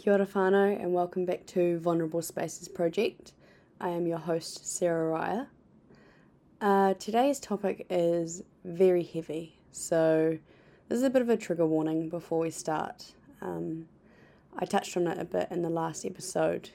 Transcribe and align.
Kia 0.00 0.14
ora 0.14 0.24
whānau 0.24 0.82
and 0.82 0.94
welcome 0.94 1.26
back 1.26 1.44
to 1.44 1.78
Vulnerable 1.78 2.22
Spaces 2.22 2.68
Project. 2.68 3.34
I 3.82 3.90
am 3.90 4.06
your 4.06 4.16
host, 4.16 4.66
Sarah 4.66 5.12
Raya. 5.12 5.46
Uh, 6.58 6.94
today's 6.94 7.38
topic 7.38 7.84
is 7.90 8.42
very 8.64 9.02
heavy, 9.02 9.58
so 9.72 10.38
this 10.88 10.96
is 10.96 11.04
a 11.04 11.10
bit 11.10 11.20
of 11.20 11.28
a 11.28 11.36
trigger 11.36 11.66
warning 11.66 12.08
before 12.08 12.38
we 12.38 12.48
start. 12.48 13.12
Um, 13.42 13.88
I 14.58 14.64
touched 14.64 14.96
on 14.96 15.06
it 15.06 15.18
a 15.18 15.24
bit 15.26 15.48
in 15.50 15.60
the 15.60 15.68
last 15.68 16.06
episode, 16.06 16.70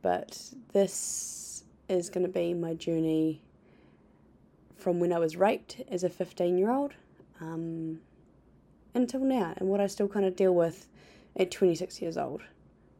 but 0.00 0.40
this 0.72 1.64
is 1.88 2.08
going 2.08 2.24
to 2.24 2.32
be 2.32 2.54
my 2.54 2.74
journey 2.74 3.42
from 4.76 5.00
when 5.00 5.12
I 5.12 5.18
was 5.18 5.34
raped 5.34 5.82
as 5.90 6.04
a 6.04 6.08
15 6.08 6.56
year 6.56 6.70
old 6.70 6.92
um, 7.40 7.98
until 8.94 9.24
now, 9.24 9.54
and 9.56 9.68
what 9.68 9.80
I 9.80 9.88
still 9.88 10.06
kind 10.06 10.24
of 10.24 10.36
deal 10.36 10.54
with 10.54 10.86
at 11.36 11.50
26 11.50 12.00
years 12.02 12.16
old 12.16 12.42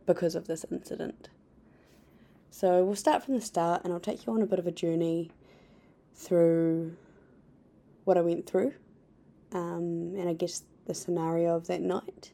because 0.07 0.35
of 0.35 0.46
this 0.46 0.64
incident. 0.71 1.29
So 2.50 2.85
we'll 2.85 2.96
start 2.96 3.23
from 3.23 3.35
the 3.35 3.41
start 3.41 3.82
and 3.85 3.93
I'll 3.93 4.00
take 4.00 4.27
you 4.27 4.32
on 4.32 4.43
a 4.43 4.46
bit 4.46 4.59
of 4.59 4.67
a 4.67 4.73
journey 4.73 5.31
through 6.14 6.96
what 8.05 8.17
I 8.17 8.22
went 8.22 8.46
through 8.46 8.72
um, 9.53 10.14
and 10.17 10.29
I 10.29 10.33
guess 10.33 10.64
the 10.86 10.95
scenario 10.95 11.55
of 11.55 11.67
that 11.67 11.83
night. 11.83 12.33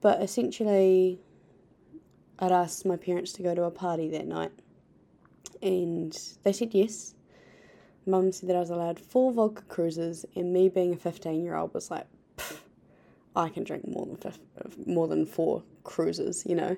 But 0.00 0.22
essentially, 0.22 1.18
I'd 2.38 2.52
asked 2.52 2.84
my 2.84 2.96
parents 2.96 3.32
to 3.32 3.42
go 3.42 3.54
to 3.54 3.64
a 3.64 3.70
party 3.70 4.10
that 4.10 4.26
night 4.26 4.52
and 5.64 6.16
they 6.42 6.52
said 6.52 6.74
yes. 6.74 7.14
Mum 8.06 8.30
said 8.32 8.50
that 8.50 8.56
I 8.56 8.60
was 8.60 8.70
allowed 8.70 9.00
four 9.00 9.32
Vodka 9.32 9.62
Cruisers, 9.62 10.26
and 10.36 10.52
me 10.52 10.68
being 10.68 10.92
a 10.92 10.96
15 10.96 11.42
year 11.42 11.56
old 11.56 11.72
was 11.72 11.90
like, 11.90 12.06
I 13.36 13.48
can 13.48 13.64
drink 13.64 13.86
more 13.86 14.06
than 14.06 14.32
more 14.86 15.08
than 15.08 15.26
four 15.26 15.62
Cruisers, 15.82 16.44
you 16.46 16.54
know. 16.54 16.76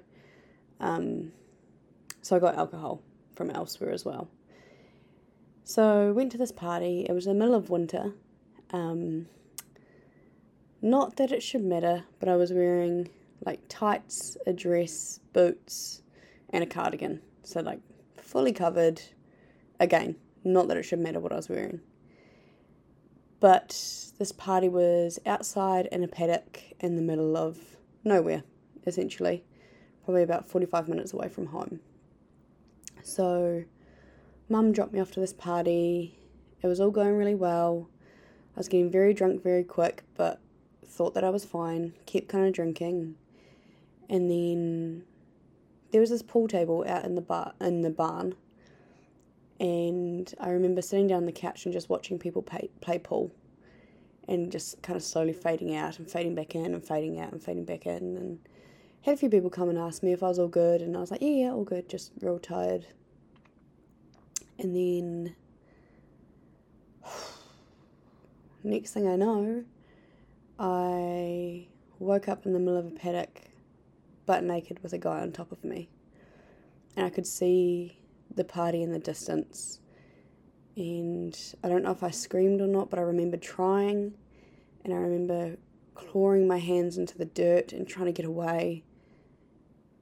Um, 0.81 1.33
so 2.23 2.37
I 2.37 2.39
got 2.39 2.57
alcohol 2.57 3.03
from 3.35 3.51
elsewhere 3.51 3.91
as 3.91 4.05
well. 4.05 4.29
So 5.65 6.13
went 6.13 6.33
to 6.33 6.39
this 6.39 6.53
party. 6.53 7.07
It 7.09 7.13
was 7.13 7.27
the 7.27 7.35
middle 7.35 7.55
of 7.55 7.71
winter. 7.71 8.15
Um, 8.73 9.27
not 10.83 11.17
that 11.17 11.33
it 11.33 11.43
should 11.43 11.65
matter, 11.65 12.05
but 12.21 12.29
I 12.29 12.37
was 12.37 12.53
wearing 12.53 13.11
like 13.45 13.61
tights, 13.69 14.37
a 14.47 14.53
dress, 14.53 15.21
boots, 15.33 16.03
and 16.51 16.63
a 16.65 16.67
cardigan. 16.67 17.21
So 17.43 17.61
like 17.61 17.81
fully 18.17 18.53
covered. 18.53 19.03
Again, 19.79 20.17
not 20.45 20.69
that 20.69 20.77
it 20.77 20.85
should 20.85 21.01
matter 21.01 21.21
what 21.21 21.33
I 21.33 21.37
was 21.37 21.49
wearing. 21.49 21.81
But 23.41 23.69
this 24.19 24.33
party 24.33 24.69
was 24.69 25.19
outside 25.27 25.87
in 25.93 26.03
a 26.03 26.09
paddock 26.09 26.63
in 26.81 26.97
the 26.97 27.03
middle 27.03 27.37
of 27.37 27.59
nowhere, 28.03 28.43
essentially, 28.87 29.45
probably 30.05 30.23
about 30.23 30.49
45 30.49 30.89
minutes 30.89 31.13
away 31.13 31.29
from 31.29 31.47
home. 31.47 31.81
So, 33.03 33.65
mum 34.49 34.73
dropped 34.73 34.93
me 34.93 35.01
off 35.01 35.13
to 35.13 35.21
this 35.21 35.33
party. 35.33 36.19
It 36.63 36.67
was 36.67 36.81
all 36.81 36.91
going 36.91 37.17
really 37.17 37.35
well. 37.35 37.89
I 38.57 38.61
was 38.61 38.69
getting 38.69 38.91
very 38.91 39.13
drunk 39.13 39.43
very 39.43 39.65
quick, 39.65 40.03
but 40.17 40.41
thought 40.85 41.15
that 41.15 41.25
I 41.25 41.31
was 41.31 41.45
fine, 41.45 41.93
kept 42.07 42.29
kind 42.29 42.47
of 42.47 42.55
drinking. 42.55 43.17
And 44.09 44.31
then 44.31 45.05
there 45.91 46.01
was 46.01 46.11
this 46.11 46.23
pool 46.23 46.49
table 46.49 46.85
out 46.89 47.05
in 47.05 47.17
the 47.17 47.21
bar 47.21 47.53
in 47.61 47.83
the 47.83 47.91
barn. 47.91 48.35
And 49.59 50.33
I 50.39 50.51
remember 50.51 50.83
sitting 50.83 51.07
down 51.07 51.19
on 51.19 51.27
the 51.27 51.33
couch 51.33 51.65
and 51.65 51.73
just 51.73 51.89
watching 51.89 52.19
people 52.19 52.43
play, 52.43 52.69
play 52.81 52.99
pool 52.99 53.33
and 54.29 54.51
just 54.51 54.83
kind 54.83 54.97
of 54.97 55.03
slowly 55.03 55.33
fading 55.33 55.75
out 55.75 55.99
and 55.99 56.11
fading 56.11 56.35
back 56.35 56.55
in 56.55 56.75
and 56.75 56.85
fading 56.85 57.21
out 57.21 57.33
and 57.33 57.43
fading 57.43 57.65
back 57.65 57.87
in 57.87 58.17
and 58.17 58.39
had 59.03 59.15
a 59.15 59.17
few 59.17 59.31
people 59.31 59.51
come 59.51 59.69
and 59.69 59.79
ask 59.79 60.03
me 60.03 60.13
if 60.13 60.23
I 60.23 60.29
was 60.29 60.39
all 60.39 60.49
good 60.49 60.83
and 60.83 60.97
I 60.97 61.01
was 61.01 61.11
like, 61.11 61.23
yeah, 61.23 61.29
yeah, 61.29 61.53
all 61.53 61.65
good, 61.65 61.89
just 61.89 62.13
real 62.21 62.39
tired. 62.39 62.87
And 64.59 64.75
then 64.75 65.37
next 68.65 68.93
thing 68.93 69.07
I 69.07 69.17
know, 69.17 69.65
I 70.59 71.69
woke 71.99 72.29
up 72.29 72.47
in 72.47 72.53
the 72.53 72.59
middle 72.59 72.79
of 72.79 72.87
a 72.87 72.91
paddock, 72.91 73.43
butt 74.27 74.43
naked 74.43 74.83
with 74.83 74.93
a 74.93 74.99
guy 74.99 75.21
on 75.21 75.33
top 75.33 75.53
of 75.53 75.63
me. 75.63 75.89
And 76.97 77.07
I 77.07 77.11
could 77.11 77.27
see 77.27 77.99
the 78.37 78.45
party 78.45 78.83
in 78.83 78.93
the 78.93 78.99
distance 78.99 79.81
and 80.77 81.39
I 81.65 81.69
don't 81.69 81.83
know 81.83 81.91
if 81.91 82.03
I 82.03 82.11
screamed 82.11 82.61
or 82.61 82.67
not, 82.67 82.91
but 82.91 82.99
I 82.99 83.03
remember 83.03 83.39
trying, 83.39 84.13
and 84.85 84.93
I 84.93 84.99
remember 84.99 85.57
clawing 85.95 86.47
my 86.47 86.59
hands 86.59 86.99
into 86.99 87.17
the 87.17 87.25
dirt 87.25 87.73
and 87.73 87.89
trying 87.89 88.07
to 88.07 88.13
get 88.13 88.27
away. 88.27 88.85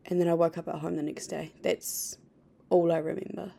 And 0.06 0.20
then 0.20 0.28
I 0.28 0.34
woke 0.34 0.58
up 0.58 0.68
at 0.68 0.74
home 0.76 0.96
the 0.96 1.02
next 1.02 1.28
day. 1.28 1.52
That's 1.62 2.18
all 2.70 2.92
I 2.92 2.98
remember. 2.98 3.52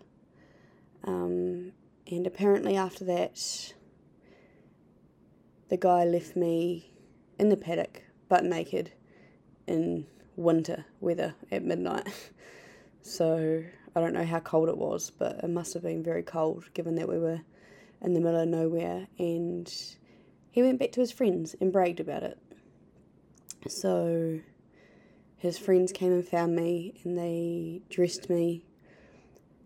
Um, 1.06 1.72
and 2.12 2.28
apparently, 2.28 2.76
after 2.76 3.06
that, 3.06 3.74
the 5.70 5.78
guy 5.78 6.04
left 6.04 6.36
me 6.36 6.92
in 7.40 7.48
the 7.50 7.58
paddock, 7.58 8.04
butt 8.28 8.44
naked, 8.44 8.92
in 9.68 10.06
winter 10.36 10.86
weather 11.00 11.36
at 11.50 11.64
midnight. 11.64 12.08
so 13.06 13.64
I 13.96 14.02
don't 14.02 14.14
know 14.14 14.26
how 14.26 14.40
cold 14.40 14.68
it 14.68 14.78
was, 14.78 15.12
but 15.12 15.40
it 15.44 15.50
must 15.50 15.76
have 15.76 15.84
been 15.84 16.04
very 16.04 16.24
cold 16.24 16.66
given 16.74 16.96
that 16.96 17.08
we 17.08 17.20
were 17.20 17.40
in 18.02 18.14
the 18.14 18.20
middle 18.20 18.42
of 18.42 18.50
nowhere. 18.50 19.08
And 19.20 19.72
he 20.50 20.64
went 20.64 20.80
back 20.80 20.92
to 20.94 21.02
his 21.02 21.12
friends 21.12 21.56
and 21.62 21.72
bragged 21.72 22.00
about 22.00 22.24
it. 22.24 22.40
So 23.68 24.40
his 25.38 25.56
friends 25.60 25.92
came 25.92 26.12
and 26.14 26.28
found 26.28 26.56
me 26.56 27.00
and 27.04 27.16
they 27.16 27.84
dressed 27.90 28.28
me. 28.28 28.66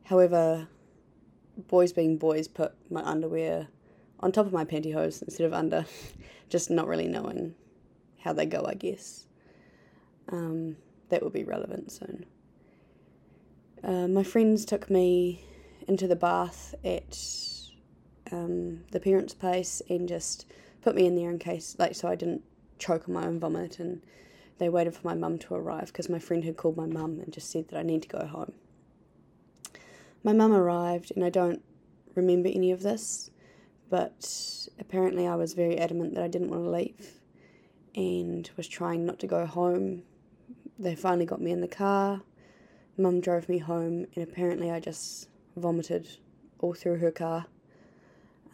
However, 0.03 0.67
boys 1.69 1.93
being 1.93 2.17
boys 2.17 2.49
put 2.49 2.73
my 2.91 3.01
underwear 3.01 3.69
on 4.19 4.33
top 4.33 4.47
of 4.47 4.53
my 4.53 4.65
pantyhose 4.65 5.23
instead 5.23 5.45
of 5.45 5.53
under, 5.53 5.85
just 6.49 6.69
not 6.69 6.87
really 6.87 7.07
knowing 7.07 7.55
how 8.19 8.33
they 8.33 8.45
go, 8.45 8.65
I 8.67 8.73
guess. 8.73 9.27
Um, 10.29 10.75
that 11.07 11.23
will 11.23 11.29
be 11.29 11.45
relevant 11.45 11.93
soon. 11.93 12.25
Uh, 13.83 14.07
my 14.07 14.23
friends 14.23 14.65
took 14.65 14.89
me 14.89 15.43
into 15.87 16.07
the 16.07 16.15
bath 16.15 16.75
at 16.83 17.17
um, 18.31 18.81
the 18.91 18.99
parents' 18.99 19.33
place 19.33 19.81
and 19.89 20.07
just 20.07 20.45
put 20.81 20.95
me 20.95 21.05
in 21.05 21.15
there 21.15 21.29
in 21.29 21.39
case, 21.39 21.75
like, 21.79 21.95
so 21.95 22.07
I 22.07 22.15
didn't 22.15 22.43
choke 22.77 23.07
on 23.07 23.13
my 23.13 23.25
own 23.25 23.39
vomit. 23.39 23.79
And 23.79 24.01
they 24.57 24.69
waited 24.69 24.93
for 24.93 25.07
my 25.07 25.15
mum 25.15 25.37
to 25.39 25.55
arrive 25.55 25.87
because 25.87 26.09
my 26.09 26.19
friend 26.19 26.43
had 26.43 26.57
called 26.57 26.77
my 26.77 26.85
mum 26.85 27.19
and 27.19 27.31
just 27.31 27.49
said 27.49 27.69
that 27.69 27.79
I 27.79 27.83
need 27.83 28.01
to 28.03 28.09
go 28.09 28.25
home. 28.25 28.53
My 30.23 30.33
mum 30.33 30.51
arrived, 30.51 31.13
and 31.15 31.23
I 31.23 31.29
don't 31.29 31.63
remember 32.13 32.49
any 32.49 32.71
of 32.71 32.81
this, 32.81 33.31
but 33.89 34.67
apparently 34.77 35.25
I 35.25 35.35
was 35.35 35.53
very 35.53 35.77
adamant 35.77 36.13
that 36.15 36.23
I 36.23 36.27
didn't 36.27 36.49
want 36.49 36.65
to 36.65 36.69
leave 36.69 37.21
and 37.95 38.49
was 38.57 38.67
trying 38.67 39.05
not 39.05 39.19
to 39.19 39.27
go 39.27 39.45
home. 39.45 40.03
They 40.77 40.95
finally 40.95 41.25
got 41.25 41.41
me 41.41 41.51
in 41.51 41.61
the 41.61 41.67
car 41.69 42.21
Mum 42.99 43.21
drove 43.21 43.47
me 43.47 43.57
home, 43.57 44.05
and 44.13 44.23
apparently 44.23 44.69
I 44.69 44.79
just 44.79 45.29
vomited 45.55 46.07
all 46.59 46.73
through 46.73 46.97
her 46.97 47.11
car. 47.11 47.45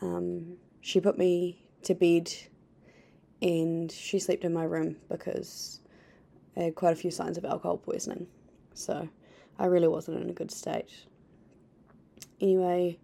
Um, 0.02 0.58
she 0.82 1.02
put 1.02 1.18
me 1.18 1.64
to 1.84 1.96
bed 1.96 2.32
and 3.42 3.92
she 3.92 4.20
slept 4.20 4.44
in 4.44 4.54
my 4.54 4.64
room 4.64 4.98
because 5.10 5.82
I 6.56 6.62
had 6.62 6.76
quite 6.76 6.94
a 6.94 6.96
few 6.96 7.12
signs 7.12 7.38
of 7.38 7.46
alcohol 7.46 7.78
poisoning. 7.78 8.28
So 8.74 9.10
I 9.58 9.66
really 9.66 9.88
wasn't 9.88 10.22
in 10.22 10.30
a 10.30 10.34
good 10.34 10.52
state. 10.52 10.90
Anyway, 12.40 13.00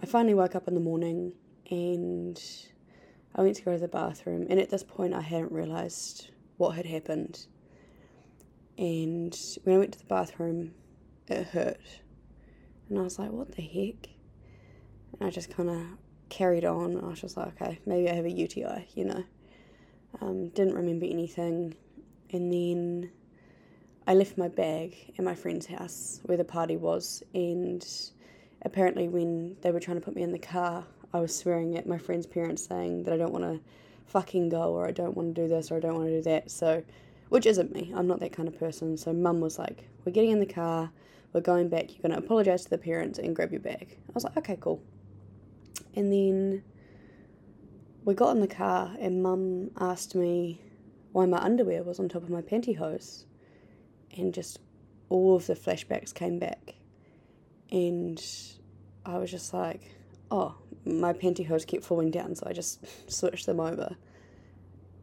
I 0.00 0.06
finally 0.06 0.34
woke 0.34 0.54
up 0.54 0.68
in 0.68 0.74
the 0.74 0.80
morning 0.80 1.32
and 1.70 2.40
I 3.34 3.42
went 3.42 3.56
to 3.56 3.62
go 3.62 3.72
to 3.72 3.78
the 3.78 3.88
bathroom, 3.88 4.46
and 4.48 4.60
at 4.60 4.70
this 4.70 4.84
point, 4.84 5.12
I 5.12 5.20
hadn't 5.20 5.50
realised 5.50 6.30
what 6.56 6.76
had 6.76 6.86
happened. 6.86 7.46
And 8.76 9.36
when 9.62 9.76
I 9.76 9.78
went 9.78 9.92
to 9.92 9.98
the 9.98 10.04
bathroom, 10.06 10.72
it 11.28 11.46
hurt. 11.46 11.80
And 12.88 12.98
I 12.98 13.02
was 13.02 13.18
like, 13.18 13.30
what 13.30 13.52
the 13.52 13.62
heck? 13.62 14.10
And 15.12 15.28
I 15.28 15.30
just 15.30 15.54
kind 15.54 15.70
of 15.70 15.82
carried 16.28 16.64
on. 16.64 16.98
I 17.02 17.06
was 17.06 17.20
just 17.20 17.36
like, 17.36 17.60
okay, 17.60 17.78
maybe 17.86 18.10
I 18.10 18.14
have 18.14 18.24
a 18.24 18.30
UTI, 18.30 18.88
you 18.94 19.04
know. 19.04 19.24
Um, 20.20 20.48
didn't 20.48 20.74
remember 20.74 21.06
anything. 21.06 21.74
And 22.30 22.52
then 22.52 23.10
I 24.06 24.14
left 24.14 24.36
my 24.36 24.48
bag 24.48 25.14
at 25.16 25.24
my 25.24 25.34
friend's 25.34 25.66
house 25.66 26.20
where 26.24 26.36
the 26.36 26.44
party 26.44 26.76
was. 26.76 27.22
And 27.34 27.86
apparently, 28.62 29.08
when 29.08 29.56
they 29.62 29.70
were 29.70 29.80
trying 29.80 29.98
to 29.98 30.04
put 30.04 30.14
me 30.14 30.22
in 30.22 30.32
the 30.32 30.38
car, 30.38 30.84
I 31.12 31.20
was 31.20 31.36
swearing 31.36 31.76
at 31.78 31.86
my 31.86 31.98
friend's 31.98 32.26
parents 32.26 32.66
saying 32.66 33.04
that 33.04 33.14
I 33.14 33.16
don't 33.16 33.32
want 33.32 33.44
to 33.44 33.60
fucking 34.06 34.48
go 34.48 34.74
or 34.74 34.86
I 34.86 34.90
don't 34.90 35.16
want 35.16 35.34
to 35.34 35.42
do 35.42 35.48
this 35.48 35.70
or 35.70 35.76
I 35.76 35.80
don't 35.80 35.94
want 35.94 36.08
to 36.08 36.16
do 36.16 36.22
that. 36.22 36.50
So 36.50 36.82
which 37.34 37.46
isn't 37.46 37.74
me. 37.74 37.92
I'm 37.96 38.06
not 38.06 38.20
that 38.20 38.32
kind 38.32 38.46
of 38.46 38.56
person. 38.56 38.96
So 38.96 39.12
mum 39.12 39.40
was 39.40 39.58
like, 39.58 39.88
We're 40.04 40.12
getting 40.12 40.30
in 40.30 40.38
the 40.38 40.46
car, 40.46 40.92
we're 41.32 41.40
going 41.40 41.68
back, 41.68 41.90
you're 41.90 42.00
going 42.00 42.12
to 42.12 42.24
apologise 42.24 42.62
to 42.62 42.70
the 42.70 42.78
parents 42.78 43.18
and 43.18 43.34
grab 43.34 43.50
your 43.50 43.60
bag. 43.60 43.98
I 44.08 44.12
was 44.14 44.22
like, 44.22 44.36
Okay, 44.36 44.56
cool. 44.60 44.80
And 45.96 46.12
then 46.12 46.62
we 48.04 48.14
got 48.14 48.36
in 48.36 48.40
the 48.40 48.46
car, 48.46 48.94
and 49.00 49.20
mum 49.20 49.72
asked 49.80 50.14
me 50.14 50.60
why 51.10 51.26
my 51.26 51.38
underwear 51.38 51.82
was 51.82 51.98
on 51.98 52.08
top 52.08 52.22
of 52.22 52.30
my 52.30 52.40
pantyhose. 52.40 53.24
And 54.16 54.32
just 54.32 54.60
all 55.08 55.34
of 55.34 55.48
the 55.48 55.54
flashbacks 55.54 56.14
came 56.14 56.38
back. 56.38 56.76
And 57.72 58.24
I 59.04 59.18
was 59.18 59.32
just 59.32 59.52
like, 59.52 59.90
oh, 60.30 60.54
my 60.84 61.12
pantyhose 61.12 61.66
kept 61.66 61.82
falling 61.82 62.12
down, 62.12 62.36
so 62.36 62.46
I 62.46 62.52
just 62.52 62.78
switched 63.10 63.46
them 63.46 63.58
over 63.58 63.96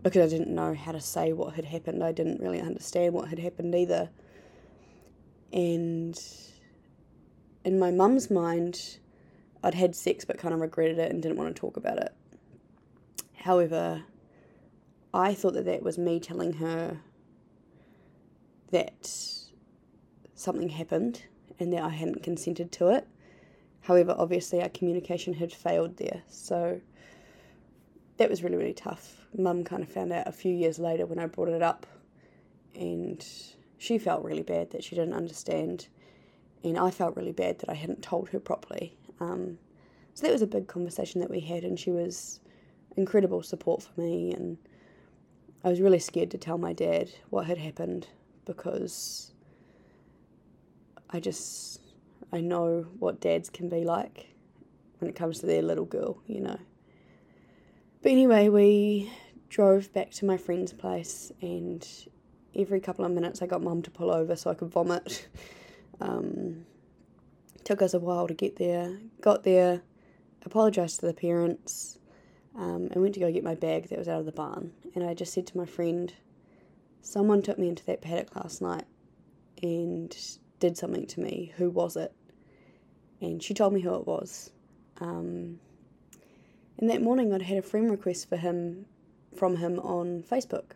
because 0.03 0.33
I 0.33 0.37
didn't 0.37 0.53
know 0.53 0.73
how 0.73 0.91
to 0.91 1.01
say 1.01 1.33
what 1.33 1.55
had 1.55 1.65
happened. 1.65 2.03
I 2.03 2.11
didn't 2.11 2.41
really 2.41 2.61
understand 2.61 3.13
what 3.13 3.27
had 3.29 3.39
happened 3.39 3.75
either. 3.75 4.09
And 5.53 6.19
in 7.63 7.77
my 7.77 7.91
mum's 7.91 8.31
mind, 8.31 8.97
I'd 9.63 9.75
had 9.75 9.95
sex 9.95 10.25
but 10.25 10.37
kind 10.37 10.53
of 10.53 10.59
regretted 10.59 10.97
it 10.97 11.11
and 11.11 11.21
didn't 11.21 11.37
want 11.37 11.55
to 11.55 11.59
talk 11.59 11.77
about 11.77 11.97
it. 11.97 12.13
However, 13.35 14.03
I 15.13 15.33
thought 15.33 15.53
that 15.53 15.65
that 15.65 15.83
was 15.83 15.97
me 15.97 16.19
telling 16.19 16.53
her 16.53 17.01
that 18.71 19.11
something 20.33 20.69
happened 20.69 21.23
and 21.59 21.71
that 21.73 21.83
I 21.83 21.89
hadn't 21.89 22.23
consented 22.23 22.71
to 22.73 22.89
it. 22.89 23.07
However, 23.81 24.15
obviously, 24.17 24.61
our 24.61 24.69
communication 24.69 25.33
had 25.33 25.51
failed 25.51 25.97
there. 25.97 26.23
So 26.27 26.81
that 28.21 28.29
was 28.29 28.43
really, 28.43 28.55
really 28.55 28.73
tough. 28.73 29.25
Mum 29.35 29.63
kind 29.63 29.81
of 29.81 29.89
found 29.89 30.13
out 30.13 30.27
a 30.27 30.31
few 30.31 30.53
years 30.53 30.77
later 30.77 31.07
when 31.07 31.17
I 31.17 31.25
brought 31.25 31.49
it 31.49 31.63
up, 31.63 31.87
and 32.75 33.25
she 33.79 33.97
felt 33.97 34.23
really 34.23 34.43
bad 34.43 34.69
that 34.71 34.83
she 34.83 34.95
didn't 34.95 35.15
understand, 35.15 35.87
and 36.63 36.77
I 36.77 36.91
felt 36.91 37.17
really 37.17 37.31
bad 37.31 37.57
that 37.59 37.69
I 37.71 37.73
hadn't 37.73 38.03
told 38.03 38.29
her 38.29 38.39
properly. 38.39 38.95
Um, 39.19 39.57
so 40.13 40.27
that 40.27 40.31
was 40.31 40.43
a 40.43 40.47
big 40.47 40.67
conversation 40.67 41.19
that 41.21 41.31
we 41.31 41.39
had, 41.39 41.63
and 41.63 41.79
she 41.79 41.89
was 41.89 42.41
incredible 42.95 43.41
support 43.41 43.81
for 43.81 43.99
me. 43.99 44.31
And 44.33 44.59
I 45.63 45.69
was 45.69 45.81
really 45.81 45.97
scared 45.97 46.29
to 46.29 46.37
tell 46.37 46.59
my 46.59 46.73
dad 46.73 47.09
what 47.31 47.47
had 47.47 47.57
happened 47.57 48.07
because 48.45 49.33
I 51.09 51.19
just 51.19 51.81
I 52.31 52.39
know 52.39 52.85
what 52.99 53.19
dads 53.19 53.49
can 53.49 53.67
be 53.67 53.83
like 53.83 54.27
when 54.99 55.09
it 55.09 55.15
comes 55.15 55.39
to 55.39 55.47
their 55.47 55.63
little 55.63 55.85
girl, 55.85 56.21
you 56.27 56.41
know. 56.41 56.59
But 58.01 58.11
anyway, 58.11 58.49
we 58.49 59.11
drove 59.49 59.93
back 59.93 60.11
to 60.11 60.25
my 60.25 60.37
friend's 60.37 60.73
place, 60.73 61.31
and 61.41 61.87
every 62.55 62.79
couple 62.79 63.05
of 63.05 63.11
minutes 63.11 63.41
I 63.41 63.47
got 63.47 63.61
mum 63.61 63.83
to 63.83 63.91
pull 63.91 64.11
over 64.11 64.35
so 64.35 64.49
I 64.49 64.55
could 64.55 64.69
vomit. 64.69 65.27
Um, 65.99 66.65
took 67.63 67.83
us 67.83 67.93
a 67.93 67.99
while 67.99 68.27
to 68.27 68.33
get 68.33 68.55
there. 68.55 68.97
Got 69.21 69.43
there, 69.43 69.83
apologised 70.43 71.01
to 71.01 71.05
the 71.05 71.13
parents, 71.13 71.99
um, 72.55 72.87
and 72.89 73.03
went 73.03 73.13
to 73.13 73.19
go 73.19 73.31
get 73.31 73.43
my 73.43 73.53
bag 73.53 73.89
that 73.89 73.99
was 73.99 74.07
out 74.07 74.19
of 74.19 74.25
the 74.25 74.31
barn. 74.31 74.71
And 74.95 75.03
I 75.03 75.13
just 75.13 75.31
said 75.31 75.45
to 75.45 75.57
my 75.57 75.67
friend, 75.67 76.11
Someone 77.03 77.43
took 77.43 77.59
me 77.59 77.67
into 77.69 77.85
that 77.85 78.01
paddock 78.01 78.35
last 78.35 78.63
night 78.63 78.85
and 79.61 80.17
did 80.59 80.75
something 80.75 81.05
to 81.05 81.19
me. 81.19 81.53
Who 81.57 81.69
was 81.69 81.95
it? 81.95 82.13
And 83.21 83.43
she 83.43 83.53
told 83.53 83.73
me 83.73 83.81
who 83.81 83.93
it 83.93 84.07
was. 84.07 84.49
Um, 84.99 85.59
and 86.81 86.89
that 86.89 87.01
morning, 87.01 87.31
I'd 87.31 87.43
had 87.43 87.59
a 87.59 87.61
friend 87.61 87.89
request 87.91 88.27
for 88.27 88.37
him 88.37 88.87
from 89.35 89.57
him 89.57 89.79
on 89.79 90.23
Facebook, 90.23 90.71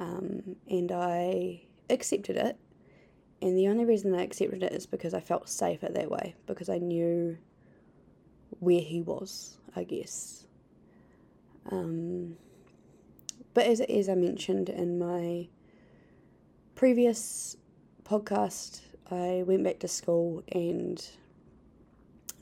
um, 0.00 0.56
and 0.68 0.90
I 0.92 1.62
accepted 1.88 2.36
it. 2.36 2.58
And 3.40 3.56
the 3.56 3.68
only 3.68 3.84
reason 3.84 4.12
I 4.12 4.24
accepted 4.24 4.64
it 4.64 4.72
is 4.72 4.86
because 4.86 5.14
I 5.14 5.20
felt 5.20 5.48
safer 5.48 5.88
that 5.88 6.10
way, 6.10 6.34
because 6.46 6.68
I 6.68 6.78
knew 6.78 7.38
where 8.58 8.80
he 8.80 9.00
was, 9.00 9.58
I 9.76 9.84
guess. 9.84 10.46
Um, 11.70 12.36
but 13.54 13.66
as, 13.66 13.80
as 13.80 14.08
I 14.08 14.16
mentioned 14.16 14.68
in 14.68 14.98
my 14.98 15.48
previous 16.74 17.56
podcast, 18.02 18.80
I 19.10 19.44
went 19.46 19.62
back 19.62 19.78
to 19.80 19.88
school 19.88 20.42
and 20.50 21.04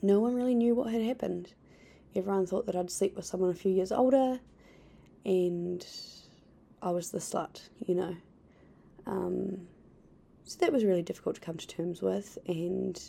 no 0.01 0.19
one 0.19 0.35
really 0.35 0.55
knew 0.55 0.73
what 0.73 0.91
had 0.91 1.01
happened. 1.01 1.53
Everyone 2.17 2.47
thought 2.47 2.65
that 2.65 2.75
I'd 2.75 2.89
sleep 2.89 3.15
with 3.15 3.25
someone 3.25 3.51
a 3.51 3.53
few 3.53 3.71
years 3.71 3.91
older, 3.91 4.39
and 5.23 5.85
I 6.81 6.89
was 6.89 7.11
the 7.11 7.19
slut, 7.19 7.69
you 7.85 7.93
know. 7.93 8.15
Um, 9.05 9.67
so 10.43 10.57
that 10.61 10.73
was 10.73 10.83
really 10.83 11.03
difficult 11.03 11.35
to 11.35 11.41
come 11.41 11.57
to 11.57 11.67
terms 11.67 12.01
with, 12.01 12.39
and 12.47 12.99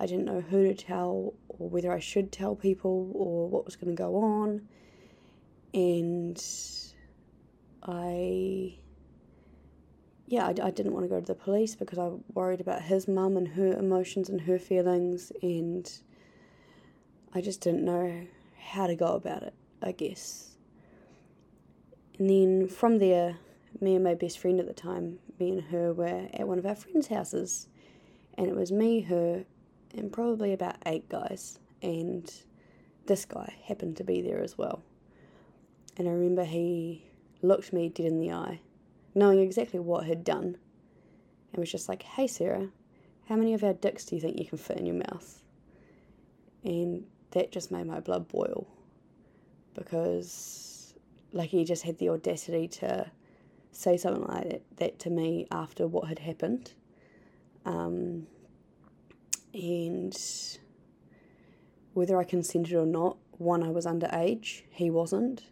I 0.00 0.06
didn't 0.06 0.24
know 0.24 0.40
who 0.40 0.64
to 0.64 0.74
tell 0.74 1.34
or 1.48 1.68
whether 1.68 1.92
I 1.92 2.00
should 2.00 2.32
tell 2.32 2.56
people 2.56 3.12
or 3.14 3.48
what 3.48 3.64
was 3.64 3.76
going 3.76 3.94
to 3.94 4.02
go 4.02 4.16
on. 4.16 4.66
And 5.72 6.42
I, 7.84 8.74
yeah, 10.26 10.46
I, 10.46 10.54
I 10.64 10.70
didn't 10.70 10.94
want 10.94 11.04
to 11.04 11.08
go 11.08 11.20
to 11.20 11.26
the 11.26 11.34
police 11.36 11.76
because 11.76 11.98
I 11.98 12.10
worried 12.34 12.60
about 12.60 12.82
his 12.82 13.06
mum 13.06 13.36
and 13.36 13.46
her 13.48 13.72
emotions 13.72 14.28
and 14.28 14.40
her 14.40 14.58
feelings, 14.58 15.30
and 15.42 15.88
I 17.36 17.42
just 17.42 17.60
didn't 17.60 17.84
know 17.84 18.26
how 18.58 18.86
to 18.86 18.96
go 18.96 19.08
about 19.08 19.42
it, 19.42 19.52
I 19.82 19.92
guess. 19.92 20.56
And 22.18 22.30
then 22.30 22.66
from 22.66 22.98
there, 22.98 23.36
me 23.78 23.94
and 23.94 24.02
my 24.02 24.14
best 24.14 24.38
friend 24.38 24.58
at 24.58 24.66
the 24.66 24.72
time, 24.72 25.18
me 25.38 25.50
and 25.50 25.64
her 25.64 25.92
were 25.92 26.28
at 26.32 26.48
one 26.48 26.58
of 26.58 26.64
our 26.64 26.74
friends' 26.74 27.08
houses, 27.08 27.68
and 28.38 28.46
it 28.46 28.56
was 28.56 28.72
me, 28.72 29.02
her, 29.02 29.44
and 29.94 30.10
probably 30.10 30.54
about 30.54 30.76
eight 30.86 31.10
guys, 31.10 31.58
and 31.82 32.32
this 33.04 33.26
guy 33.26 33.54
happened 33.66 33.98
to 33.98 34.04
be 34.04 34.22
there 34.22 34.42
as 34.42 34.56
well. 34.56 34.82
And 35.98 36.08
I 36.08 36.12
remember 36.12 36.44
he 36.44 37.04
looked 37.42 37.70
me 37.70 37.90
dead 37.90 38.06
in 38.06 38.18
the 38.18 38.32
eye, 38.32 38.60
knowing 39.14 39.40
exactly 39.40 39.78
what 39.78 40.06
he'd 40.06 40.24
done, 40.24 40.56
and 41.52 41.60
was 41.60 41.70
just 41.70 41.86
like, 41.86 42.02
Hey, 42.02 42.28
Sarah, 42.28 42.70
how 43.28 43.36
many 43.36 43.52
of 43.52 43.62
our 43.62 43.74
dicks 43.74 44.06
do 44.06 44.14
you 44.14 44.22
think 44.22 44.38
you 44.38 44.46
can 44.46 44.56
fit 44.56 44.78
in 44.78 44.86
your 44.86 45.02
mouth? 45.10 45.42
And 46.64 47.04
that 47.32 47.52
just 47.52 47.70
made 47.70 47.86
my 47.86 48.00
blood 48.00 48.28
boil 48.28 48.66
because, 49.74 50.94
like, 51.32 51.50
he 51.50 51.64
just 51.64 51.82
had 51.82 51.98
the 51.98 52.08
audacity 52.08 52.66
to 52.68 53.10
say 53.72 53.96
something 53.96 54.24
like 54.24 54.48
that, 54.48 54.62
that 54.76 54.98
to 55.00 55.10
me 55.10 55.46
after 55.50 55.86
what 55.86 56.08
had 56.08 56.18
happened. 56.20 56.72
Um, 57.64 58.26
and 59.52 60.16
whether 61.92 62.18
I 62.18 62.24
consented 62.24 62.74
or 62.74 62.86
not, 62.86 63.16
one, 63.38 63.62
I 63.62 63.70
was 63.70 63.86
underage, 63.86 64.62
he 64.70 64.90
wasn't. 64.90 65.44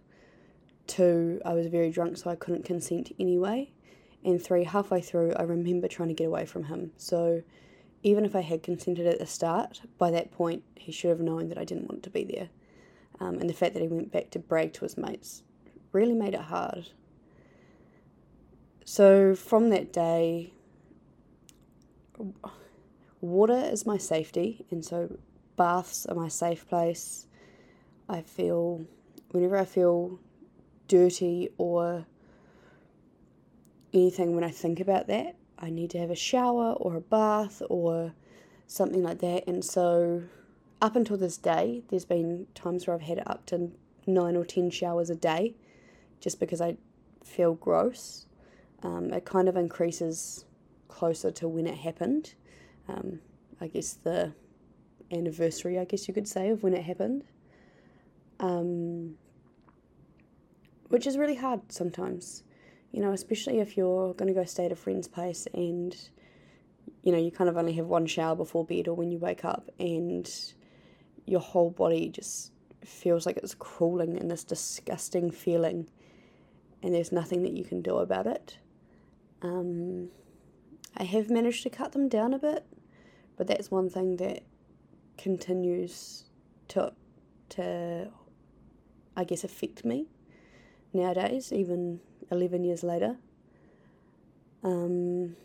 Two, 0.87 1.41
I 1.45 1.55
was 1.55 1.67
very 1.67 1.91
drunk, 1.91 2.17
so 2.17 2.31
I 2.31 2.37
couldn't 2.37 2.65
consent 2.65 3.13
anyway. 3.19 3.71
And 4.25 4.43
three, 4.43 4.65
halfway 4.65 5.01
through, 5.01 5.33
I 5.35 5.43
remember 5.43 5.89
trying 5.89 6.09
to 6.09 6.15
get 6.15 6.27
away 6.27 6.47
from 6.47 6.65
him. 6.65 6.93
So 6.97 7.43
even 8.05 8.27
if 8.27 8.37
I 8.37 8.43
had 8.43 8.63
consented 8.63 9.07
at 9.07 9.19
the 9.19 9.27
start, 9.27 9.81
by 9.97 10.11
that 10.11 10.31
point, 10.31 10.63
he 10.77 10.93
should 10.93 11.09
have 11.09 11.21
known 11.21 11.49
that 11.49 11.59
I 11.59 11.65
didn't 11.65 11.89
want 11.89 12.03
to 12.05 12.11
be 12.11 12.23
there. 12.23 12.51
Um, 13.19 13.39
and 13.39 13.49
the 13.49 13.55
fact 13.55 13.73
that 13.75 13.81
he 13.81 13.89
went 13.89 14.13
back 14.13 14.31
to 14.31 14.39
brag 14.39 14.75
to 14.75 14.85
his 14.85 14.99
mates 14.99 15.43
really 15.93 16.13
made 16.13 16.35
it 16.35 16.41
hard. 16.41 16.91
So 18.85 19.35
from 19.35 19.71
that 19.71 19.91
day, 19.91 20.53
water 23.23 23.57
is 23.73 23.87
my 23.87 23.97
safety, 23.97 24.67
and 24.71 24.85
so 24.85 25.17
baths 25.57 26.05
are 26.05 26.15
my 26.15 26.29
safe 26.29 26.69
place. 26.69 27.27
I 28.07 28.21
feel, 28.21 28.85
whenever 29.31 29.57
I 29.57 29.65
feel 29.65 30.19
dirty 30.89 31.49
or 31.57 32.05
anything, 33.95 34.35
when 34.35 34.45
I 34.45 34.51
think 34.51 34.81
about 34.81 35.07
that, 35.07 35.37
I 35.65 35.71
need 35.71 35.91
to 35.91 35.99
have 35.99 36.11
a 36.11 36.17
shower 36.17 36.73
or 36.73 36.95
a 36.95 37.01
bath 37.01 37.63
or 37.71 38.13
something 38.67 39.03
like 39.03 39.21
that. 39.21 39.47
And 39.47 39.65
so, 39.65 40.23
up 40.83 40.95
until 40.95 41.17
this 41.17 41.39
day, 41.39 41.83
there's 41.89 42.05
been 42.05 42.47
times 42.55 42.87
where 42.87 42.95
I've 42.95 43.03
had 43.03 43.23
up 43.27 43.47
to 43.47 43.71
nine 44.07 44.37
or 44.37 44.45
ten 44.45 44.71
showers 44.71 45.09
a 45.09 45.15
day 45.15 45.55
just 46.21 46.39
because 46.39 46.61
I 46.61 46.77
feel 47.25 47.55
gross. 47.55 48.27
Um, 48.83 49.13
it 49.13 49.25
kind 49.25 49.49
of 49.49 49.57
increases 49.57 50.45
closer 50.89 51.31
to 51.31 51.49
when 51.49 51.67
it 51.67 51.79
happened. 51.79 52.35
Um, 52.87 53.21
I 53.61 53.69
guess 53.69 53.95
the 53.95 54.33
anniversary, 55.11 55.79
I 55.79 55.85
guess 55.85 56.07
you 56.07 56.13
could 56.13 56.29
say, 56.29 56.51
of 56.51 56.63
when 56.63 56.75
it 56.75 56.85
happened. 56.85 57.25
Um, 58.39 59.15
which 60.89 61.07
is 61.07 61.17
really 61.17 61.37
hard 61.37 61.73
sometimes, 61.73 62.43
you 62.95 63.01
know, 63.01 63.13
especially 63.13 63.59
if 63.59 63.77
you're 63.77 64.15
going 64.15 64.29
to 64.29 64.41
go 64.41 64.45
stay 64.45 64.67
at 64.67 64.71
a 64.71 64.77
friend's 64.77 65.09
place 65.09 65.49
and, 65.53 65.97
you 67.03 67.11
know, 67.11 67.19
you 67.19 67.33
kind 67.33 67.51
of 67.51 67.57
only 67.57 67.73
have 67.73 67.87
one 67.87 68.07
shower 68.07 68.37
before 68.37 68.65
bed 68.65 68.87
or 68.87 68.95
when 68.95 69.11
you 69.11 69.19
wake 69.19 69.45
up 69.45 69.69
and 69.81 70.31
your 71.27 71.41
whole 71.41 71.71
body 71.71 72.09
just 72.09 72.53
feels 72.85 73.27
like 73.27 73.37
it's 73.39 73.53
crawling 73.53 74.17
in 74.17 74.29
this 74.29 74.45
disgusting 74.45 75.29
feeling 75.29 75.89
and 76.85 76.95
there's 76.95 77.11
nothing 77.11 77.43
that 77.43 77.51
you 77.51 77.65
can 77.65 77.83
do 77.83 77.97
about 77.97 78.29
it. 78.29 78.59
Um, 79.43 80.11
I 80.97 81.03
have 81.03 81.29
managed 81.29 81.65
to 81.65 81.71
cut 81.71 81.91
them 81.91 82.09
down 82.09 82.33
a 82.33 82.39
bit, 82.39 82.65
but 83.37 83.49
that's 83.49 83.73
one 83.73 83.91
thing 83.91 84.19
that 84.19 84.45
continues 85.19 86.27
to 86.69 86.93
to 87.49 88.09
I 89.17 89.25
guess 89.25 89.43
affect 89.43 89.85
me 89.85 90.07
nowadays, 90.93 91.53
even 91.53 92.01
11 92.31 92.65
years 92.65 92.83
later. 92.83 93.17
Um, 94.63 95.37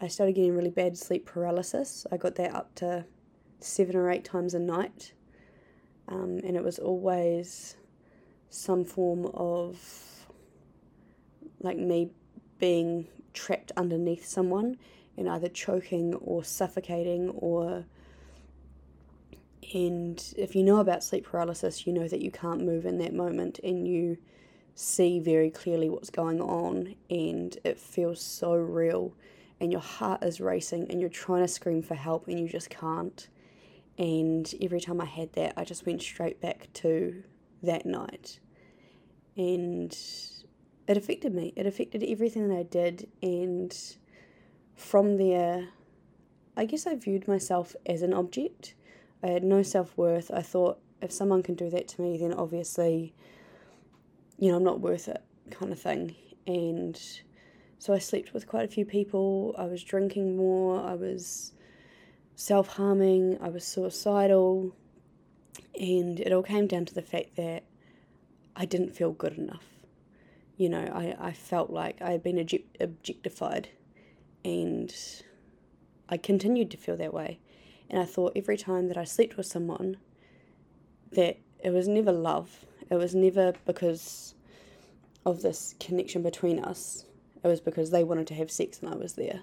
I 0.00 0.08
started 0.08 0.34
getting 0.34 0.54
really 0.54 0.70
bad 0.70 0.98
sleep 0.98 1.24
paralysis. 1.26 2.06
I 2.12 2.16
got 2.16 2.34
that 2.36 2.54
up 2.54 2.74
to 2.76 3.06
seven 3.60 3.96
or 3.96 4.10
eight 4.10 4.24
times 4.24 4.54
a 4.54 4.58
night. 4.58 5.12
Um, 6.08 6.40
and 6.44 6.56
it 6.56 6.62
was 6.62 6.78
always 6.78 7.76
some 8.50 8.84
form 8.84 9.26
of 9.34 10.26
like 11.60 11.78
me 11.78 12.10
being 12.58 13.06
trapped 13.32 13.72
underneath 13.76 14.26
someone 14.26 14.76
and 15.16 15.28
either 15.28 15.48
choking 15.48 16.14
or 16.14 16.44
suffocating 16.44 17.30
or 17.30 17.84
and 19.74 20.34
if 20.36 20.54
you 20.54 20.62
know 20.62 20.78
about 20.78 21.02
sleep 21.02 21.24
paralysis 21.24 21.86
you 21.86 21.92
know 21.92 22.06
that 22.06 22.22
you 22.22 22.30
can't 22.30 22.64
move 22.64 22.86
in 22.86 22.98
that 22.98 23.12
moment 23.12 23.58
and 23.64 23.86
you 23.88 24.16
see 24.76 25.18
very 25.18 25.50
clearly 25.50 25.88
what's 25.88 26.10
going 26.10 26.38
on 26.38 26.94
and 27.08 27.56
it 27.64 27.78
feels 27.78 28.20
so 28.20 28.54
real 28.54 29.14
and 29.58 29.72
your 29.72 29.80
heart 29.80 30.22
is 30.22 30.38
racing 30.38 30.86
and 30.90 31.00
you're 31.00 31.08
trying 31.08 31.42
to 31.42 31.48
scream 31.48 31.82
for 31.82 31.94
help 31.94 32.28
and 32.28 32.38
you 32.38 32.46
just 32.46 32.68
can't. 32.68 33.26
And 33.98 34.54
every 34.60 34.80
time 34.82 35.00
I 35.00 35.06
had 35.06 35.32
that 35.32 35.54
I 35.56 35.64
just 35.64 35.86
went 35.86 36.02
straight 36.02 36.42
back 36.42 36.68
to 36.74 37.22
that 37.62 37.86
night. 37.86 38.38
And 39.34 39.96
it 40.86 40.96
affected 40.96 41.34
me. 41.34 41.54
It 41.56 41.64
affected 41.66 42.04
everything 42.04 42.46
that 42.48 42.58
I 42.58 42.62
did. 42.62 43.08
And 43.22 43.74
from 44.74 45.16
there 45.16 45.68
I 46.54 46.66
guess 46.66 46.86
I 46.86 46.96
viewed 46.96 47.26
myself 47.26 47.74
as 47.86 48.02
an 48.02 48.12
object. 48.12 48.74
I 49.22 49.28
had 49.28 49.42
no 49.42 49.62
self 49.62 49.96
worth 49.96 50.30
I 50.30 50.42
thought 50.42 50.78
if 51.00 51.12
someone 51.12 51.42
can 51.42 51.54
do 51.54 51.70
that 51.70 51.88
to 51.88 52.02
me 52.02 52.18
then 52.18 52.34
obviously 52.34 53.14
you 54.38 54.50
know, 54.50 54.56
I'm 54.56 54.64
not 54.64 54.80
worth 54.80 55.08
it 55.08 55.22
kind 55.50 55.72
of 55.72 55.80
thing. 55.80 56.14
And 56.46 57.00
so 57.78 57.92
I 57.94 57.98
slept 57.98 58.32
with 58.32 58.46
quite 58.46 58.64
a 58.64 58.68
few 58.68 58.84
people. 58.84 59.54
I 59.58 59.64
was 59.64 59.82
drinking 59.82 60.36
more. 60.36 60.80
I 60.80 60.94
was 60.94 61.52
self 62.34 62.68
harming. 62.68 63.38
I 63.40 63.48
was 63.48 63.64
suicidal. 63.64 64.74
And 65.78 66.20
it 66.20 66.32
all 66.32 66.42
came 66.42 66.66
down 66.66 66.84
to 66.86 66.94
the 66.94 67.02
fact 67.02 67.36
that 67.36 67.64
I 68.54 68.64
didn't 68.64 68.94
feel 68.94 69.12
good 69.12 69.36
enough. 69.36 69.64
You 70.56 70.70
know, 70.70 70.90
I, 70.94 71.28
I 71.28 71.32
felt 71.32 71.70
like 71.70 72.00
I 72.00 72.12
had 72.12 72.22
been 72.22 72.38
object- 72.38 72.80
objectified 72.80 73.68
and 74.44 74.94
I 76.08 76.16
continued 76.16 76.70
to 76.70 76.76
feel 76.76 76.96
that 76.96 77.12
way. 77.12 77.40
And 77.90 78.00
I 78.00 78.04
thought 78.04 78.32
every 78.34 78.56
time 78.56 78.88
that 78.88 78.96
I 78.96 79.04
slept 79.04 79.36
with 79.36 79.46
someone 79.46 79.98
that 81.12 81.38
it 81.62 81.70
was 81.70 81.88
never 81.88 82.12
love, 82.12 82.64
it 82.90 82.96
was 82.96 83.14
never 83.14 83.52
because 83.64 84.34
of 85.24 85.42
this 85.42 85.74
connection 85.80 86.22
between 86.22 86.60
us. 86.60 87.04
It 87.42 87.48
was 87.48 87.60
because 87.60 87.90
they 87.90 88.04
wanted 88.04 88.26
to 88.28 88.34
have 88.34 88.50
sex 88.50 88.80
and 88.80 88.92
I 88.92 88.96
was 88.96 89.14
there. 89.14 89.42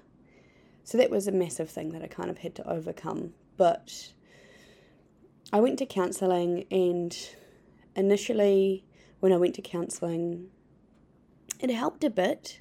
So 0.83 0.97
that 0.97 1.09
was 1.09 1.27
a 1.27 1.31
massive 1.31 1.69
thing 1.69 1.91
that 1.91 2.03
I 2.03 2.07
kind 2.07 2.29
of 2.29 2.39
had 2.39 2.55
to 2.55 2.69
overcome. 2.69 3.33
But 3.57 4.11
I 5.51 5.59
went 5.59 5.79
to 5.79 5.85
counselling, 5.85 6.65
and 6.71 7.15
initially, 7.95 8.83
when 9.19 9.31
I 9.31 9.37
went 9.37 9.55
to 9.55 9.61
counselling, 9.61 10.49
it 11.59 11.69
helped 11.69 12.03
a 12.03 12.09
bit. 12.09 12.59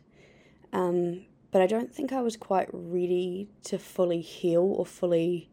Um, 0.73 1.25
but 1.51 1.63
I 1.63 1.67
don't 1.67 1.93
think 1.93 2.13
I 2.13 2.23
was 2.23 2.37
quite 2.37 2.69
ready 2.73 3.49
to 3.65 3.79
fully 3.79 4.21
heal 4.21 4.63
or 4.63 4.87
fully 4.87 5.51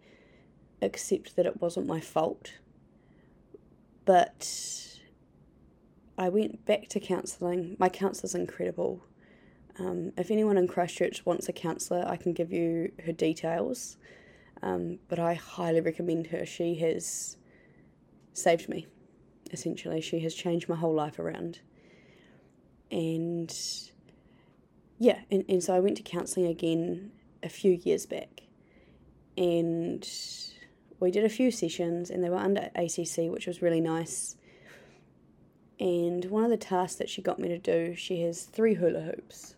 accept 0.82 1.36
that 1.36 1.46
it 1.46 1.62
wasn't 1.62 1.88
my 1.88 2.00
fault. 2.00 2.54
But 4.06 4.89
I 6.20 6.28
went 6.28 6.66
back 6.66 6.90
to 6.90 7.00
counselling. 7.00 7.78
My 7.80 7.88
counsellor's 7.88 8.36
incredible. 8.36 9.02
Um, 9.80 10.12
if 10.18 10.30
anyone 10.30 10.58
in 10.58 10.68
Christchurch 10.68 11.26
wants 11.26 11.48
a 11.48 11.54
counsellor, 11.54 12.04
I 12.06 12.18
can 12.18 12.34
give 12.34 12.52
you 12.52 12.92
her 13.06 13.14
details. 13.14 13.96
Um, 14.62 15.00
but 15.08 15.18
I 15.18 15.36
highly 15.36 15.80
recommend 15.80 16.28
her. 16.28 16.46
She 16.46 16.76
has 16.76 17.38
saved 18.34 18.68
me, 18.68 18.86
essentially. 19.52 20.02
She 20.02 20.20
has 20.20 20.36
changed 20.36 20.68
my 20.68 20.76
whole 20.76 20.94
life 20.94 21.20
around. 21.20 21.62
And 22.92 23.56
yeah, 24.98 25.20
and, 25.32 25.46
and 25.48 25.64
so 25.64 25.74
I 25.74 25.80
went 25.80 25.96
to 25.98 26.04
counselling 26.04 26.48
again 26.48 27.12
a 27.42 27.48
few 27.50 27.80
years 27.84 28.06
back. 28.06 28.42
And 29.38 30.06
we 31.00 31.12
did 31.12 31.24
a 31.24 31.30
few 31.30 31.50
sessions, 31.50 32.10
and 32.10 32.22
they 32.22 32.30
were 32.30 32.36
under 32.36 32.70
ACC, 32.76 33.32
which 33.32 33.48
was 33.48 33.62
really 33.62 33.80
nice. 33.80 34.36
And 35.80 36.26
one 36.26 36.44
of 36.44 36.50
the 36.50 36.58
tasks 36.58 36.98
that 36.98 37.10
she 37.10 37.22
got 37.22 37.40
me 37.40 37.48
to 37.48 37.58
do, 37.58 37.96
she 37.96 38.22
has 38.22 38.44
three 38.44 38.74
hula 38.74 39.02
hoops. 39.02 39.56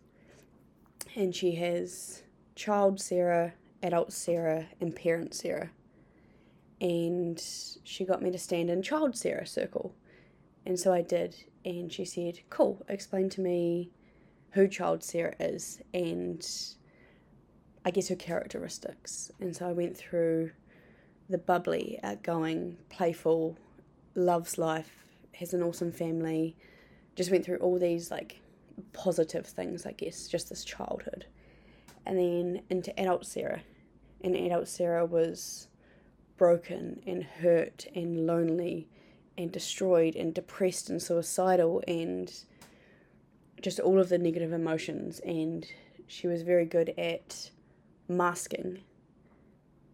And 1.15 1.35
she 1.35 1.55
has 1.55 2.23
child 2.55 3.01
Sarah, 3.01 3.53
adult 3.81 4.13
Sarah, 4.13 4.67
and 4.79 4.95
parent 4.95 5.33
Sarah. 5.33 5.71
And 6.79 7.41
she 7.83 8.05
got 8.05 8.21
me 8.21 8.31
to 8.31 8.37
stand 8.37 8.69
in 8.69 8.81
child 8.81 9.17
Sarah 9.17 9.47
circle. 9.47 9.95
And 10.65 10.79
so 10.79 10.93
I 10.93 11.01
did. 11.01 11.35
And 11.65 11.91
she 11.91 12.05
said, 12.05 12.39
Cool, 12.49 12.83
explain 12.87 13.29
to 13.29 13.41
me 13.41 13.89
who 14.51 14.67
child 14.67 15.03
Sarah 15.03 15.35
is 15.39 15.81
and 15.93 16.45
I 17.83 17.91
guess 17.91 18.09
her 18.09 18.15
characteristics. 18.15 19.31
And 19.39 19.55
so 19.55 19.67
I 19.67 19.71
went 19.71 19.97
through 19.97 20.51
the 21.29 21.37
bubbly, 21.37 21.99
outgoing, 22.03 22.77
playful, 22.89 23.57
loves 24.13 24.57
life, 24.57 25.00
has 25.33 25.53
an 25.53 25.63
awesome 25.63 25.91
family, 25.91 26.55
just 27.15 27.31
went 27.31 27.45
through 27.45 27.57
all 27.57 27.79
these 27.79 28.11
like 28.11 28.41
positive 28.93 29.45
things, 29.45 29.85
I 29.85 29.91
guess, 29.91 30.27
just 30.27 30.49
this 30.49 30.63
childhood. 30.63 31.25
And 32.05 32.17
then 32.17 32.61
into 32.69 32.97
adult 32.99 33.25
Sarah. 33.25 33.61
And 34.23 34.35
adult 34.35 34.67
Sarah 34.67 35.05
was 35.05 35.67
broken 36.37 37.01
and 37.05 37.23
hurt 37.23 37.85
and 37.95 38.25
lonely 38.25 38.87
and 39.37 39.51
destroyed 39.51 40.15
and 40.15 40.33
depressed 40.33 40.89
and 40.89 41.01
suicidal 41.01 41.83
and 41.87 42.33
just 43.61 43.79
all 43.79 43.99
of 43.99 44.09
the 44.09 44.17
negative 44.17 44.51
emotions. 44.51 45.19
And 45.19 45.65
she 46.07 46.27
was 46.27 46.41
very 46.41 46.65
good 46.65 46.93
at 46.97 47.51
masking 48.07 48.81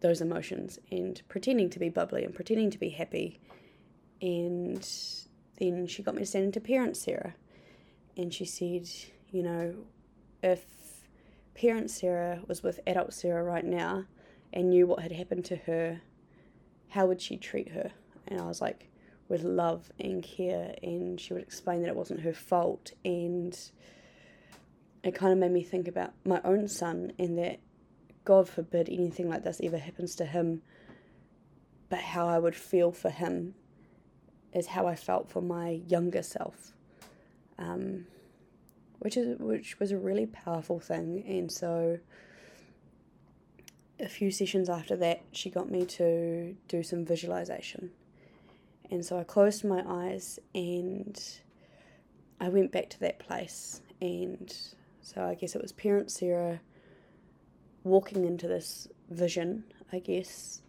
those 0.00 0.20
emotions 0.20 0.78
and 0.90 1.20
pretending 1.28 1.70
to 1.70 1.78
be 1.78 1.88
bubbly 1.88 2.24
and 2.24 2.34
pretending 2.34 2.70
to 2.70 2.78
be 2.78 2.90
happy 2.90 3.40
and 4.20 4.88
then 5.58 5.86
she 5.86 6.02
got 6.02 6.14
me 6.14 6.20
to 6.20 6.26
stand 6.26 6.44
into 6.46 6.60
parent 6.60 6.96
Sarah. 6.96 7.34
And 8.16 8.32
she 8.32 8.44
said, 8.44 8.88
you 9.30 9.42
know, 9.42 9.74
if 10.42 10.64
parent 11.54 11.90
Sarah 11.90 12.40
was 12.46 12.62
with 12.62 12.80
adult 12.86 13.12
Sarah 13.12 13.42
right 13.42 13.64
now 13.64 14.04
and 14.52 14.70
knew 14.70 14.86
what 14.86 15.00
had 15.00 15.12
happened 15.12 15.44
to 15.46 15.56
her, 15.56 16.00
how 16.88 17.06
would 17.06 17.20
she 17.20 17.36
treat 17.36 17.70
her? 17.70 17.90
And 18.26 18.40
I 18.40 18.44
was 18.44 18.60
like, 18.60 18.88
with 19.28 19.42
love 19.42 19.92
and 20.00 20.22
care. 20.22 20.74
And 20.82 21.20
she 21.20 21.34
would 21.34 21.42
explain 21.42 21.82
that 21.82 21.88
it 21.88 21.96
wasn't 21.96 22.20
her 22.20 22.32
fault. 22.32 22.92
And 23.04 23.58
it 25.02 25.14
kind 25.14 25.32
of 25.32 25.38
made 25.38 25.52
me 25.52 25.62
think 25.62 25.86
about 25.86 26.12
my 26.24 26.40
own 26.44 26.68
son 26.68 27.12
and 27.18 27.38
that 27.38 27.60
God 28.24 28.48
forbid 28.48 28.88
anything 28.88 29.28
like 29.28 29.44
this 29.44 29.60
ever 29.62 29.78
happens 29.78 30.14
to 30.16 30.26
him, 30.26 30.62
but 31.88 32.00
how 32.00 32.28
I 32.28 32.38
would 32.38 32.56
feel 32.56 32.92
for 32.92 33.10
him 33.10 33.54
is 34.52 34.66
how 34.66 34.86
I 34.86 34.94
felt 34.94 35.30
for 35.30 35.42
my 35.42 35.80
younger 35.86 36.22
self, 36.22 36.72
um, 37.58 38.06
which 38.98 39.16
is 39.16 39.38
which 39.38 39.78
was 39.78 39.92
a 39.92 39.98
really 39.98 40.26
powerful 40.26 40.80
thing. 40.80 41.24
And 41.26 41.50
so, 41.50 41.98
a 44.00 44.08
few 44.08 44.30
sessions 44.30 44.68
after 44.68 44.96
that, 44.96 45.22
she 45.32 45.50
got 45.50 45.70
me 45.70 45.84
to 45.86 46.56
do 46.68 46.82
some 46.82 47.04
visualization, 47.04 47.90
and 48.90 49.04
so 49.04 49.18
I 49.18 49.24
closed 49.24 49.64
my 49.64 49.84
eyes 49.86 50.38
and 50.54 51.20
I 52.40 52.48
went 52.48 52.72
back 52.72 52.88
to 52.90 53.00
that 53.00 53.18
place. 53.18 53.82
And 54.00 54.54
so 55.02 55.24
I 55.24 55.34
guess 55.34 55.54
it 55.54 55.62
was 55.62 55.72
parent 55.72 56.10
Sarah 56.10 56.60
walking 57.84 58.24
into 58.24 58.48
this 58.48 58.88
vision, 59.10 59.64
I 59.92 59.98
guess, 59.98 60.62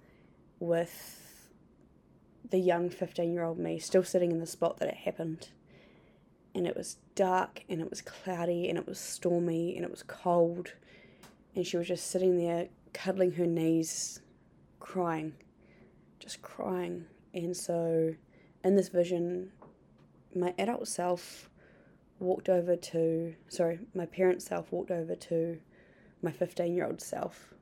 with 0.59 1.18
the 2.49 2.59
young 2.59 2.89
15 2.89 3.31
year 3.31 3.43
old 3.43 3.59
me 3.59 3.79
still 3.79 4.03
sitting 4.03 4.31
in 4.31 4.39
the 4.39 4.45
spot 4.45 4.77
that 4.77 4.89
it 4.89 4.97
happened. 4.97 5.49
And 6.55 6.65
it 6.65 6.75
was 6.75 6.97
dark 7.15 7.63
and 7.69 7.79
it 7.79 7.89
was 7.89 8.01
cloudy 8.01 8.67
and 8.69 8.77
it 8.77 8.87
was 8.87 8.99
stormy 8.99 9.75
and 9.75 9.85
it 9.85 9.91
was 9.91 10.03
cold. 10.03 10.73
And 11.55 11.65
she 11.65 11.77
was 11.77 11.87
just 11.87 12.09
sitting 12.09 12.37
there 12.37 12.67
cuddling 12.93 13.33
her 13.33 13.45
knees, 13.45 14.21
crying, 14.79 15.33
just 16.19 16.41
crying. 16.41 17.05
And 17.33 17.55
so 17.55 18.15
in 18.63 18.75
this 18.75 18.89
vision, 18.89 19.51
my 20.35 20.53
adult 20.57 20.87
self 20.87 21.49
walked 22.19 22.49
over 22.49 22.75
to, 22.75 23.35
sorry, 23.47 23.79
my 23.93 24.05
parent 24.05 24.41
self 24.41 24.71
walked 24.71 24.91
over 24.91 25.15
to 25.15 25.59
my 26.21 26.31
15 26.31 26.73
year 26.73 26.85
old 26.85 27.01
self. 27.01 27.53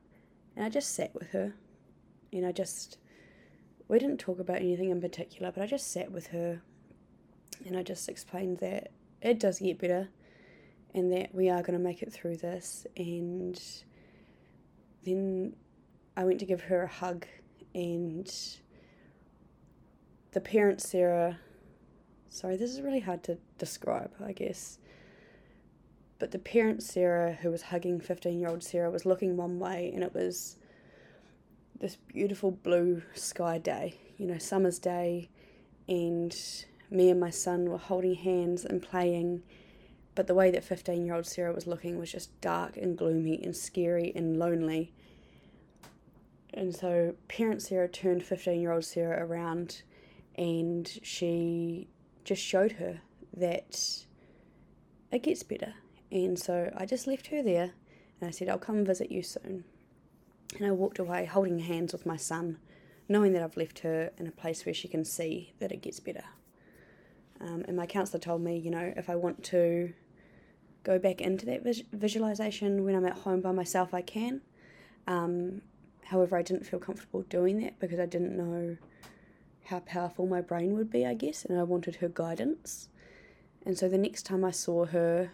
And 0.55 0.65
I 0.65 0.69
just 0.69 0.95
sat 0.95 1.13
with 1.13 1.29
her. 1.31 1.53
And 2.33 2.45
I 2.45 2.51
just 2.51 2.97
we 3.87 3.99
didn't 3.99 4.17
talk 4.17 4.39
about 4.39 4.57
anything 4.57 4.89
in 4.89 5.01
particular, 5.01 5.51
but 5.51 5.63
I 5.63 5.67
just 5.67 5.91
sat 5.91 6.11
with 6.11 6.27
her 6.27 6.61
and 7.65 7.77
I 7.77 7.83
just 7.83 8.09
explained 8.09 8.59
that 8.59 8.91
it 9.21 9.39
does 9.39 9.59
get 9.59 9.79
better 9.79 10.09
and 10.93 11.11
that 11.13 11.33
we 11.33 11.49
are 11.49 11.61
going 11.61 11.77
to 11.77 11.83
make 11.83 12.01
it 12.01 12.11
through 12.11 12.37
this. 12.37 12.85
And 12.95 13.59
then 15.05 15.55
I 16.15 16.23
went 16.23 16.39
to 16.39 16.45
give 16.45 16.61
her 16.63 16.83
a 16.83 16.87
hug, 16.87 17.25
and 17.73 18.31
the 20.31 20.41
parent 20.41 20.81
Sarah. 20.81 21.39
Sorry, 22.29 22.57
this 22.57 22.71
is 22.71 22.81
really 22.81 22.99
hard 22.99 23.23
to 23.23 23.37
describe, 23.57 24.11
I 24.23 24.31
guess. 24.31 24.79
But 26.19 26.31
the 26.31 26.39
parent 26.39 26.81
Sarah, 26.83 27.33
who 27.33 27.51
was 27.51 27.61
hugging 27.61 27.99
15 28.01 28.39
year 28.39 28.49
old 28.49 28.63
Sarah, 28.63 28.89
was 28.89 29.05
looking 29.05 29.37
one 29.37 29.59
way, 29.59 29.91
and 29.93 30.03
it 30.03 30.13
was 30.13 30.57
this 31.79 31.95
beautiful 31.95 32.51
blue 32.51 33.03
sky 33.13 33.57
day, 33.57 33.95
you 34.17 34.25
know, 34.25 34.37
summer's 34.37 34.79
day, 34.79 35.29
and 35.87 36.35
me 36.89 37.09
and 37.09 37.19
my 37.19 37.29
son 37.29 37.69
were 37.69 37.77
holding 37.77 38.15
hands 38.15 38.65
and 38.65 38.81
playing. 38.81 39.43
But 40.15 40.27
the 40.27 40.33
way 40.33 40.49
that 40.51 40.63
15 40.63 41.05
year 41.05 41.15
old 41.15 41.27
Sarah 41.27 41.53
was 41.53 41.67
looking 41.67 41.99
was 41.99 42.11
just 42.11 42.39
dark 42.41 42.77
and 42.77 42.97
gloomy 42.97 43.39
and 43.43 43.55
scary 43.55 44.11
and 44.15 44.37
lonely. 44.37 44.93
And 46.53 46.75
so, 46.75 47.15
parent 47.27 47.61
Sarah 47.61 47.87
turned 47.87 48.23
15 48.23 48.59
year 48.59 48.71
old 48.71 48.85
Sarah 48.85 49.23
around 49.23 49.83
and 50.35 50.87
she 51.03 51.87
just 52.23 52.41
showed 52.41 52.73
her 52.73 53.01
that 53.35 54.05
it 55.11 55.23
gets 55.23 55.43
better. 55.43 55.73
And 56.11 56.37
so 56.37 56.71
I 56.75 56.85
just 56.85 57.07
left 57.07 57.27
her 57.27 57.41
there 57.41 57.71
and 58.19 58.27
I 58.27 58.31
said, 58.31 58.49
I'll 58.49 58.57
come 58.57 58.85
visit 58.85 59.11
you 59.11 59.21
soon. 59.21 59.63
And 60.55 60.65
I 60.65 60.71
walked 60.71 60.99
away 60.99 61.25
holding 61.25 61.59
hands 61.59 61.93
with 61.93 62.05
my 62.05 62.17
son, 62.17 62.57
knowing 63.09 63.33
that 63.33 63.43
I've 63.43 63.57
left 63.57 63.79
her 63.79 64.11
in 64.17 64.27
a 64.27 64.31
place 64.31 64.65
where 64.65 64.73
she 64.73 64.87
can 64.87 65.05
see 65.05 65.53
that 65.59 65.71
it 65.71 65.81
gets 65.81 65.99
better. 65.99 66.23
Um, 67.39 67.65
and 67.67 67.77
my 67.77 67.85
counsellor 67.85 68.19
told 68.19 68.41
me, 68.41 68.57
you 68.57 68.71
know, 68.71 68.93
if 68.95 69.09
I 69.09 69.15
want 69.15 69.43
to 69.45 69.93
go 70.83 70.97
back 70.97 71.21
into 71.21 71.45
that 71.45 71.63
vis- 71.63 71.83
visualization 71.91 72.83
when 72.83 72.95
I'm 72.95 73.05
at 73.05 73.19
home 73.19 73.41
by 73.41 73.51
myself, 73.51 73.93
I 73.93 74.01
can. 74.01 74.41
Um, 75.05 75.61
however, 76.05 76.37
I 76.37 76.41
didn't 76.41 76.65
feel 76.65 76.79
comfortable 76.79 77.23
doing 77.23 77.59
that 77.61 77.79
because 77.79 77.99
I 77.99 78.05
didn't 78.05 78.35
know 78.35 78.77
how 79.65 79.79
powerful 79.79 80.25
my 80.25 80.41
brain 80.41 80.75
would 80.77 80.89
be, 80.89 81.05
I 81.05 81.13
guess, 81.13 81.43
and 81.45 81.59
I 81.59 81.63
wanted 81.63 81.97
her 81.97 82.07
guidance. 82.07 82.89
And 83.65 83.77
so 83.77 83.89
the 83.89 83.97
next 83.97 84.23
time 84.23 84.45
I 84.45 84.51
saw 84.51 84.85
her, 84.85 85.31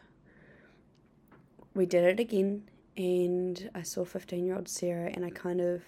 we 1.75 1.86
did 1.86 2.03
it 2.03 2.20
again, 2.20 2.63
and 2.96 3.70
I 3.74 3.82
saw 3.82 4.06
15 4.06 4.46
year 4.46 4.56
old 4.56 4.68
Sarah, 4.68 5.12
and 5.14 5.26
I 5.26 5.30
kind 5.30 5.62
of 5.62 5.84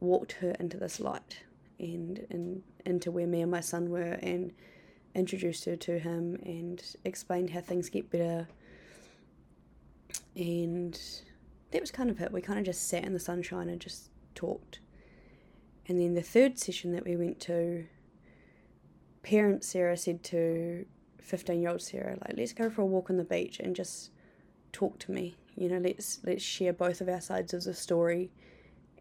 walked 0.00 0.32
her 0.32 0.50
into 0.58 0.76
this 0.76 0.98
light 0.98 1.40
and, 1.78 2.26
and 2.30 2.62
into 2.84 3.10
where 3.10 3.26
me 3.26 3.42
and 3.42 3.50
my 3.50 3.60
son 3.60 3.90
were, 3.90 4.18
and 4.22 4.52
introduced 5.14 5.64
her 5.66 5.76
to 5.76 5.98
him 5.98 6.38
and 6.44 6.82
explained 7.04 7.50
how 7.50 7.60
things 7.60 7.88
get 7.88 8.10
better. 8.10 8.48
And 10.34 10.98
that 11.70 11.80
was 11.80 11.90
kind 11.90 12.10
of 12.10 12.20
it. 12.20 12.32
We 12.32 12.40
kind 12.40 12.58
of 12.58 12.64
just 12.64 12.88
sat 12.88 13.04
in 13.04 13.12
the 13.12 13.20
sunshine 13.20 13.68
and 13.68 13.80
just 13.80 14.10
talked. 14.34 14.80
And 15.86 16.00
then 16.00 16.14
the 16.14 16.22
third 16.22 16.58
session 16.58 16.92
that 16.92 17.04
we 17.04 17.16
went 17.16 17.40
to, 17.40 17.86
parent 19.22 19.64
Sarah 19.64 19.96
said 19.96 20.22
to 20.24 20.86
15 21.20 21.60
year 21.60 21.70
old 21.70 21.82
Sarah, 21.82 22.16
like, 22.20 22.36
let's 22.36 22.52
go 22.52 22.70
for 22.70 22.82
a 22.82 22.86
walk 22.86 23.10
on 23.10 23.16
the 23.16 23.24
beach 23.24 23.58
and 23.60 23.76
just 23.76 24.10
talk 24.72 24.98
to 25.00 25.12
me. 25.12 25.36
You 25.56 25.68
know, 25.68 25.78
let's 25.78 26.20
let's 26.24 26.42
share 26.42 26.72
both 26.72 27.00
of 27.00 27.08
our 27.08 27.20
sides 27.20 27.52
of 27.54 27.64
the 27.64 27.74
story 27.74 28.30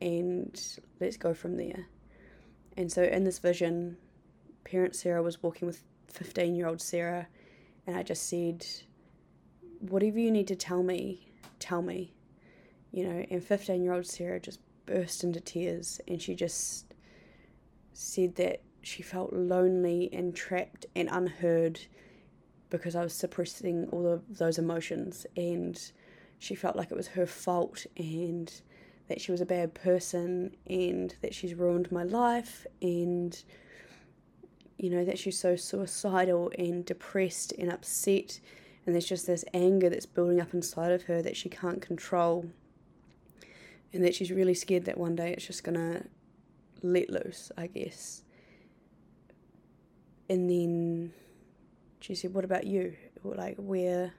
and 0.01 0.59
let's 0.99 1.17
go 1.17 1.33
from 1.33 1.57
there. 1.57 1.87
And 2.77 2.91
so 2.91 3.03
in 3.03 3.23
this 3.23 3.39
vision, 3.39 3.97
parent 4.63 4.95
Sarah 4.95 5.23
was 5.23 5.41
walking 5.41 5.67
with 5.67 5.83
15 6.07 6.55
year 6.55 6.67
old 6.67 6.81
Sarah, 6.81 7.27
and 7.87 7.95
I 7.95 8.03
just 8.03 8.27
said, 8.27 8.65
Whatever 9.79 10.19
you 10.19 10.31
need 10.31 10.47
to 10.47 10.55
tell 10.55 10.83
me, 10.83 11.31
tell 11.59 11.81
me. 11.81 12.13
You 12.91 13.07
know, 13.07 13.25
and 13.29 13.43
15 13.43 13.81
year 13.81 13.93
old 13.93 14.05
Sarah 14.05 14.39
just 14.39 14.59
burst 14.85 15.23
into 15.23 15.39
tears 15.39 16.01
and 16.07 16.21
she 16.21 16.35
just 16.35 16.93
said 17.93 18.35
that 18.35 18.61
she 18.81 19.01
felt 19.03 19.31
lonely 19.31 20.09
and 20.11 20.35
trapped 20.35 20.85
and 20.95 21.07
unheard 21.11 21.79
because 22.71 22.95
I 22.95 23.03
was 23.03 23.13
suppressing 23.13 23.87
all 23.91 24.07
of 24.07 24.37
those 24.37 24.57
emotions 24.57 25.27
and 25.37 25.79
she 26.39 26.55
felt 26.55 26.75
like 26.75 26.89
it 26.89 26.97
was 26.97 27.09
her 27.09 27.27
fault 27.27 27.85
and 27.97 28.51
that 29.07 29.21
she 29.21 29.31
was 29.31 29.41
a 29.41 29.45
bad 29.45 29.75
person 29.75 30.55
and 30.67 31.13
that 31.21 31.35
she's 31.35 31.53
ruined 31.53 31.91
my 31.91 32.03
life 32.03 32.65
and 32.81 33.43
you 34.79 34.89
know 34.89 35.05
that 35.05 35.19
she's 35.19 35.37
so 35.37 35.55
suicidal 35.55 36.51
and 36.57 36.85
depressed 36.85 37.53
and 37.59 37.71
upset 37.71 38.39
and 38.85 38.95
there's 38.95 39.05
just 39.05 39.27
this 39.27 39.45
anger 39.53 39.89
that's 39.89 40.07
building 40.07 40.41
up 40.41 40.55
inside 40.55 40.91
of 40.91 41.03
her 41.03 41.21
that 41.21 41.37
she 41.37 41.49
can't 41.49 41.83
control 41.83 42.49
and 43.93 44.03
that 44.03 44.15
she's 44.15 44.31
really 44.31 44.55
scared 44.55 44.85
that 44.85 44.97
one 44.97 45.15
day 45.15 45.31
it's 45.31 45.45
just 45.45 45.63
gonna 45.63 46.03
let 46.83 47.09
loose, 47.09 47.51
I 47.57 47.67
guess. 47.67 48.23
And 50.29 50.49
then 50.49 51.13
she 52.01 52.15
said, 52.15 52.33
"What 52.33 52.43
about 52.43 52.65
you? 52.65 52.95
Like, 53.23 53.55
where, 53.57 54.13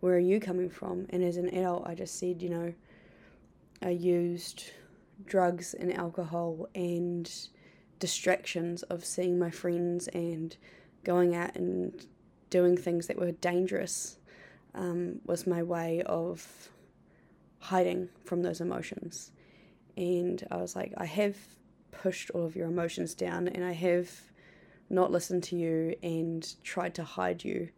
where 0.00 0.14
are 0.14 0.18
you 0.18 0.40
coming 0.40 0.68
from?" 0.68 1.06
And 1.10 1.22
as 1.22 1.36
an 1.36 1.48
adult, 1.48 1.86
I 1.86 1.94
just 1.94 2.18
said, 2.18 2.42
you 2.42 2.48
know, 2.48 2.74
I 3.82 3.90
used 3.90 4.64
drugs 5.24 5.74
and 5.74 5.92
alcohol 5.92 6.68
and 6.74 7.30
distractions 7.98 8.82
of 8.84 9.04
seeing 9.04 9.38
my 9.38 9.50
friends 9.50 10.08
and 10.08 10.56
going 11.04 11.34
out 11.34 11.54
and 11.54 12.06
doing 12.50 12.76
things 12.76 13.06
that 13.06 13.18
were 13.18 13.32
dangerous 13.32 14.18
um, 14.74 15.20
was 15.24 15.46
my 15.46 15.62
way 15.62 16.02
of 16.02 16.70
hiding 17.60 18.08
from 18.24 18.42
those 18.42 18.60
emotions. 18.60 19.32
And 19.96 20.46
I 20.50 20.56
was 20.56 20.76
like, 20.76 20.92
I 20.96 21.06
have 21.06 21.36
pushed 21.90 22.30
all 22.30 22.44
of 22.44 22.54
your 22.54 22.68
emotions 22.68 23.14
down 23.14 23.48
and 23.48 23.64
I 23.64 23.72
have 23.72 24.10
not 24.88 25.10
listened 25.10 25.42
to 25.44 25.56
you 25.56 25.96
and 26.02 26.54
tried 26.62 26.94
to 26.94 27.04
hide 27.04 27.44
you. 27.44 27.68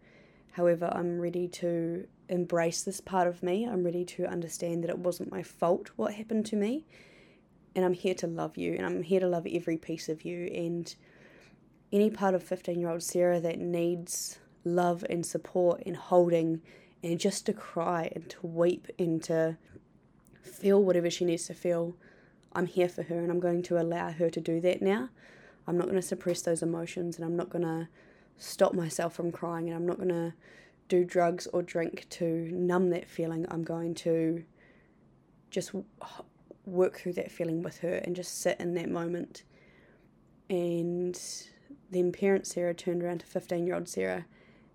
However, 0.53 0.91
I'm 0.93 1.21
ready 1.21 1.49
to 1.49 2.07
embrace 2.29 2.83
this 2.83 3.01
part 3.01 3.27
of 3.27 3.43
me. 3.43 3.65
I'm 3.65 3.85
ready 3.85 4.05
to 4.05 4.27
understand 4.27 4.85
that 4.85 4.91
it 4.91 4.99
wasn't 4.99 5.31
my 5.31 5.43
fault 5.43 5.91
what 5.97 6.15
happened 6.15 6.47
to 6.47 6.57
me. 6.57 6.85
And 7.75 7.85
I'm 7.85 7.95
here 7.95 8.15
to 8.15 8.27
love 8.27 8.57
you 8.57 8.75
and 8.75 8.85
I'm 8.85 9.03
here 9.03 9.21
to 9.21 9.29
love 9.29 9.47
every 9.51 9.77
piece 9.77 10.09
of 10.09 10.25
you. 10.25 10.47
And 10.47 10.95
any 11.93 12.11
part 12.11 12.35
of 12.35 12.43
15 12.43 12.81
year 12.81 12.91
old 12.91 13.03
Sarah 13.03 13.41
that 13.41 13.59
needs 13.59 14.39
love 14.65 15.05
and 15.09 15.25
support 15.25 15.83
and 15.87 15.97
holding 15.97 16.61
and 17.03 17.19
just 17.19 17.47
to 17.47 17.53
cry 17.53 18.11
and 18.15 18.29
to 18.29 18.47
weep 18.47 18.89
and 18.99 19.23
to 19.23 19.57
feel 20.43 20.83
whatever 20.83 21.11
she 21.11 21.25
needs 21.25 21.47
to 21.47 21.55
feel. 21.55 21.95
I'm 22.53 22.67
here 22.67 22.89
for 22.89 23.03
her 23.05 23.19
and 23.19 23.31
I'm 23.31 23.41
going 23.41 23.63
to 23.65 23.81
allow 23.81 24.11
her 24.11 24.31
to 24.31 24.41
do 24.41 24.61
that 24.63 24.83
now. 24.83 25.11
I'm 25.69 25.77
not 25.77 25.85
going 25.85 26.01
to 26.01 26.03
suppress 26.03 26.41
those 26.41 26.63
emotions 26.63 27.17
and 27.17 27.27
I'm 27.27 27.37
not 27.37 27.51
going 27.51 27.63
to 27.63 27.89
stop 28.39 28.73
myself 28.73 29.15
from 29.15 29.31
crying 29.31 29.69
and 29.69 29.77
I'm 29.77 29.87
not 29.87 29.99
going 29.99 30.09
to 30.09 30.33
do 30.89 31.05
drugs 31.05 31.47
or 31.53 31.63
drink 31.63 32.07
to 32.09 32.49
numb 32.51 32.89
that 32.89 33.07
feeling. 33.07 33.45
I'm 33.51 33.65
going 33.65 33.95
to 33.97 34.45
just 35.51 35.73
work 36.65 36.99
through 36.99 37.13
that 37.15 37.31
feeling 37.31 37.63
with 37.63 37.81
her 37.81 37.97
and 37.97 38.17
just 38.17 38.41
sit 38.41 38.59
in 38.59 38.73
that 38.75 38.89
moment. 38.89 39.43
And 40.49 41.21
then 41.91 42.13
parent 42.13 42.47
Sarah 42.47 42.73
turned 42.73 43.03
around 43.03 43.19
to 43.19 43.27
15 43.27 43.67
year 43.67 43.75
old 43.75 43.91
Sarah 43.91 44.25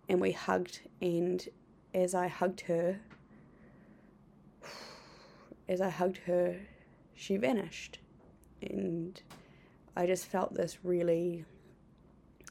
and 0.08 0.22
we 0.22 0.32
hugged. 0.32 0.82
And 1.02 1.44
as 1.92 2.14
I 2.14 2.28
hugged 2.28 2.62
her, 2.62 3.00
as 5.68 5.82
I 5.82 5.90
hugged 5.90 6.18
her, 6.28 6.58
she 7.16 7.38
vanished. 7.38 7.98
And 8.62 9.20
I 9.96 10.08
just 10.08 10.26
felt 10.26 10.56
this 10.56 10.80
really 10.84 11.46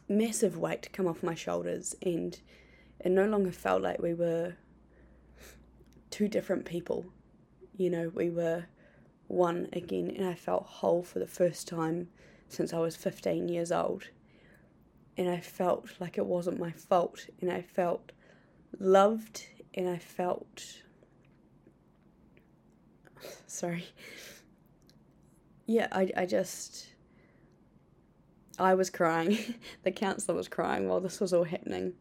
massive 0.08 0.56
weight 0.56 0.90
come 0.92 1.06
off 1.06 1.22
my 1.22 1.34
shoulders, 1.34 1.94
and 2.02 2.38
it 3.00 3.10
no 3.10 3.26
longer 3.26 3.50
felt 3.50 3.82
like 3.82 4.00
we 4.00 4.14
were 4.14 4.54
two 6.10 6.28
different 6.28 6.64
people. 6.64 7.06
You 7.76 7.90
know, 7.90 8.12
we 8.14 8.30
were 8.30 8.66
one 9.26 9.68
again, 9.72 10.12
and 10.16 10.26
I 10.26 10.34
felt 10.34 10.66
whole 10.66 11.02
for 11.02 11.18
the 11.18 11.26
first 11.26 11.66
time 11.66 12.08
since 12.48 12.72
I 12.72 12.78
was 12.78 12.94
15 12.96 13.48
years 13.48 13.72
old. 13.72 14.04
And 15.16 15.28
I 15.28 15.40
felt 15.40 15.88
like 16.00 16.16
it 16.16 16.26
wasn't 16.26 16.60
my 16.60 16.70
fault, 16.70 17.26
and 17.40 17.50
I 17.50 17.62
felt 17.62 18.12
loved, 18.78 19.46
and 19.74 19.88
I 19.88 19.98
felt 19.98 20.82
sorry. 23.46 23.86
Yeah, 25.66 25.88
I, 25.90 26.10
I 26.16 26.26
just. 26.26 26.91
I 28.58 28.74
was 28.74 28.90
crying. 28.90 29.38
the 29.82 29.90
counsellor 29.90 30.34
was 30.34 30.48
crying 30.48 30.88
while 30.88 31.00
this 31.00 31.20
was 31.20 31.32
all 31.32 31.44
happening. 31.44 31.94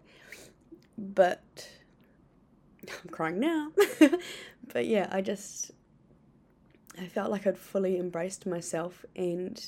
But. 0.97 1.69
I'm 2.83 3.09
crying 3.11 3.39
now. 3.39 3.71
but 4.73 4.85
yeah, 4.85 5.07
I 5.11 5.21
just. 5.21 5.71
I 6.99 7.05
felt 7.07 7.31
like 7.31 7.47
I'd 7.47 7.57
fully 7.57 7.97
embraced 7.97 8.45
myself, 8.45 9.05
and 9.15 9.63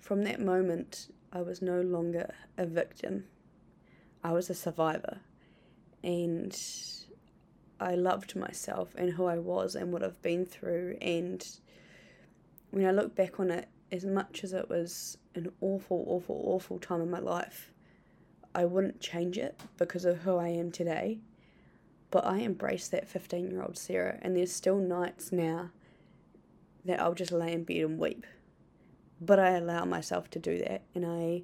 from 0.00 0.24
that 0.24 0.40
moment, 0.40 1.08
I 1.32 1.42
was 1.42 1.60
no 1.60 1.82
longer 1.82 2.32
a 2.56 2.64
victim. 2.64 3.24
I 4.24 4.32
was 4.32 4.48
a 4.48 4.54
survivor. 4.54 5.18
And 6.02 6.58
I 7.78 7.94
loved 7.94 8.36
myself 8.36 8.94
and 8.96 9.12
who 9.12 9.26
I 9.26 9.38
was 9.38 9.74
and 9.74 9.92
what 9.92 10.02
I've 10.02 10.22
been 10.22 10.46
through. 10.46 10.96
And 11.00 11.46
when 12.70 12.86
I 12.86 12.90
look 12.90 13.14
back 13.14 13.38
on 13.38 13.50
it, 13.50 13.68
as 13.92 14.04
much 14.04 14.42
as 14.42 14.52
it 14.52 14.68
was 14.68 15.18
an 15.34 15.50
awful, 15.60 16.04
awful, 16.08 16.42
awful 16.44 16.78
time 16.78 17.00
in 17.00 17.10
my 17.10 17.18
life, 17.18 17.72
I 18.54 18.64
wouldn't 18.64 19.00
change 19.00 19.38
it 19.38 19.60
because 19.76 20.04
of 20.04 20.18
who 20.18 20.36
I 20.36 20.48
am 20.48 20.70
today. 20.70 21.18
But 22.10 22.24
I 22.24 22.38
embrace 22.38 22.88
that 22.88 23.08
15 23.08 23.50
year 23.50 23.62
old 23.62 23.76
Sarah, 23.76 24.18
and 24.22 24.36
there's 24.36 24.52
still 24.52 24.78
nights 24.78 25.32
now 25.32 25.70
that 26.84 27.00
I'll 27.00 27.14
just 27.14 27.32
lay 27.32 27.52
in 27.52 27.64
bed 27.64 27.78
and 27.78 27.98
weep. 27.98 28.24
But 29.20 29.38
I 29.38 29.50
allow 29.50 29.84
myself 29.84 30.30
to 30.30 30.38
do 30.38 30.58
that, 30.58 30.82
and 30.94 31.04
I 31.04 31.42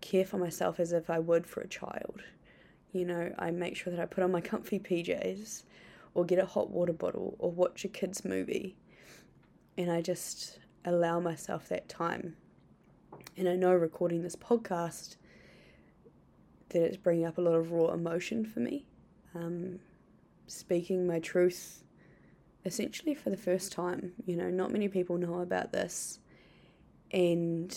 care 0.00 0.24
for 0.24 0.38
myself 0.38 0.78
as 0.80 0.92
if 0.92 1.10
I 1.10 1.18
would 1.18 1.46
for 1.46 1.60
a 1.60 1.68
child. 1.68 2.22
You 2.92 3.04
know, 3.04 3.34
I 3.38 3.50
make 3.50 3.76
sure 3.76 3.90
that 3.92 4.00
I 4.00 4.06
put 4.06 4.24
on 4.24 4.32
my 4.32 4.40
comfy 4.40 4.78
PJs 4.78 5.64
or 6.14 6.24
get 6.24 6.38
a 6.38 6.46
hot 6.46 6.70
water 6.70 6.92
bottle 6.92 7.36
or 7.38 7.50
watch 7.50 7.84
a 7.84 7.88
kids' 7.88 8.24
movie. 8.24 8.76
And 9.76 9.90
I 9.90 10.00
just 10.00 10.58
allow 10.86 11.20
myself 11.20 11.68
that 11.68 11.88
time. 11.88 12.36
And 13.36 13.48
I 13.48 13.56
know 13.56 13.72
recording 13.74 14.22
this 14.22 14.36
podcast 14.36 15.16
that 16.70 16.82
it's 16.82 16.96
bringing 16.96 17.26
up 17.26 17.36
a 17.36 17.42
lot 17.42 17.54
of 17.54 17.72
raw 17.72 17.92
emotion 17.92 18.46
for 18.46 18.60
me. 18.60 18.86
Um, 19.34 19.80
speaking 20.46 21.06
my 21.06 21.18
truth 21.18 21.82
essentially 22.64 23.14
for 23.14 23.30
the 23.30 23.36
first 23.36 23.72
time. 23.72 24.12
You 24.26 24.36
know, 24.36 24.50
not 24.50 24.72
many 24.72 24.88
people 24.88 25.18
know 25.18 25.40
about 25.40 25.72
this. 25.72 26.18
And 27.12 27.76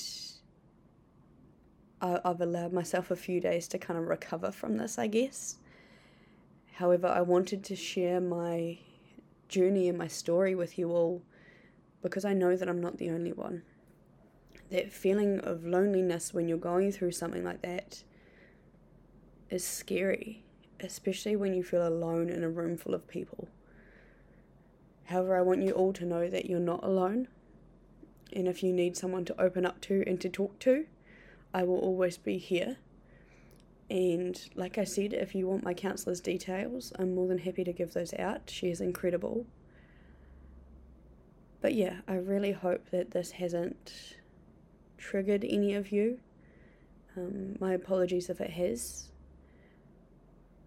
I've 2.02 2.41
allowed 2.41 2.74
myself 2.74 3.12
a 3.12 3.15
few 3.15 3.39
days 3.39 3.67
to 3.69 3.78
kind 3.78 4.00
of 4.00 4.08
recover 4.08 4.52
from 4.52 4.78
this, 4.78 4.98
I 4.98 5.08
guess. 5.08 5.58
However, 6.74 7.08
I 7.08 7.22
wanted 7.22 7.63
to 7.65 7.76
share 7.76 8.19
my 8.19 8.80
journey 9.48 9.89
and 9.89 9.98
my 9.98 10.08
story 10.08 10.56
with 10.56 10.80
you 10.80 10.91
all 10.91 11.22
because 12.02 12.26
I 12.26 12.34
know 12.34 12.56
that 12.56 12.70
I'm 12.70 12.82
not 12.82 12.98
the 12.98 13.10
only 13.10 13.32
one. 13.32 13.64
That 14.70 14.92
feeling 14.92 15.40
of 15.40 15.66
loneliness 15.66 16.34
when 16.34 16.48
you're 16.48 16.58
going 16.58 16.92
through 16.92 17.12
something 17.12 17.44
like 17.44 17.62
that 17.62 18.04
is 19.50 19.66
scary, 19.66 20.44
especially 20.80 21.36
when 21.36 21.54
you 21.54 21.64
feel 21.64 21.88
alone 21.88 22.30
in 22.30 22.44
a 22.44 22.50
room 22.50 22.78
full 22.78 22.94
of 22.94 23.08
people. 23.08 23.48
However, 25.06 25.36
I 25.36 25.42
want 25.42 25.64
you 25.64 25.72
all 25.72 25.92
to 25.94 26.06
know 26.06 26.30
that 26.30 26.46
you're 26.46 26.60
not 26.60 26.84
alone. 26.84 27.28
And 28.32 28.48
if 28.48 28.62
you 28.62 28.72
need 28.72 28.96
someone 28.96 29.26
to 29.26 29.42
open 29.42 29.66
up 29.66 29.82
to 29.82 30.04
and 30.06 30.22
to 30.22 30.30
talk 30.30 30.60
to, 30.60 30.86
I 31.52 31.64
will 31.64 31.80
always 31.80 32.18
be 32.18 32.38
here. 32.38 32.78
And 33.90 34.40
like 34.54 34.78
I 34.78 34.84
said, 34.84 35.14
if 35.14 35.34
you 35.34 35.48
want 35.48 35.64
my 35.64 35.74
counsellor's 35.74 36.22
details, 36.22 36.94
I'm 37.00 37.16
more 37.16 37.28
than 37.28 37.40
happy 37.40 37.64
to 37.64 37.74
give 37.74 37.94
those 37.94 38.14
out. 38.14 38.52
She 38.52 38.70
is 38.70 38.82
incredible. 38.82 39.48
But 41.62 41.74
yeah, 41.74 41.98
I 42.08 42.15
really 42.15 42.52
hope 42.52 42.89
that 42.91 43.12
this 43.12 43.32
hasn't 43.32 44.15
triggered 44.98 45.43
any 45.43 45.74
of 45.74 45.91
you. 45.91 46.19
Um, 47.17 47.58
my 47.60 47.74
apologies 47.74 48.30
if 48.30 48.39
it 48.39 48.52
has. 48.52 49.10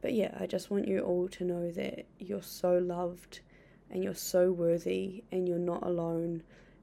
But 0.03 0.13
yeah, 0.15 0.37
I 0.39 0.47
just 0.47 0.71
want 0.71 0.89
you 0.89 1.01
all 1.01 1.29
to 1.29 1.45
know 1.45 1.71
that 1.71 2.07
you're 2.19 2.43
so 2.43 2.77
loved 2.79 3.41
and 3.91 4.03
you're 4.03 4.15
so 4.15 4.51
worthy 4.51 5.23
and 5.31 5.49
you're 5.49 5.59
not 5.59 5.83
alone, 5.83 6.43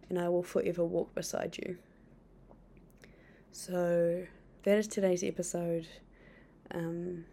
and 0.09 0.17
I 0.17 0.29
will 0.29 0.43
forever 0.43 0.85
walk 0.85 1.13
beside 1.13 1.57
you. 1.57 1.77
So 3.51 4.25
that 4.63 4.77
is 4.77 4.87
today's 4.87 5.23
episode. 5.23 5.87
Um, 6.71 7.25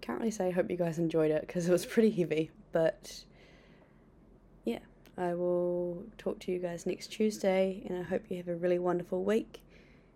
can't 0.00 0.20
really 0.20 0.30
say 0.30 0.48
I 0.48 0.50
hope 0.50 0.70
you 0.70 0.76
guys 0.76 0.98
enjoyed 0.98 1.30
it 1.30 1.42
because 1.46 1.68
it 1.68 1.72
was 1.72 1.84
pretty 1.84 2.10
heavy, 2.10 2.50
but 2.72 3.24
I 5.18 5.34
will 5.34 6.04
talk 6.16 6.38
to 6.40 6.52
you 6.52 6.60
guys 6.60 6.86
next 6.86 7.08
Tuesday, 7.08 7.82
and 7.88 7.98
I 7.98 8.02
hope 8.02 8.22
you 8.28 8.36
have 8.36 8.48
a 8.48 8.54
really 8.54 8.78
wonderful 8.78 9.24
week. 9.24 9.62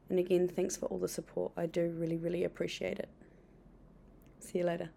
And 0.08 0.18
again, 0.18 0.46
thanks 0.46 0.76
for 0.76 0.86
all 0.86 0.98
the 0.98 1.08
support. 1.08 1.52
I 1.56 1.66
do 1.66 1.92
really, 1.98 2.16
really 2.16 2.44
appreciate 2.44 2.98
it. 2.98 3.08
See 4.38 4.58
you 4.58 4.64
later. 4.64 4.90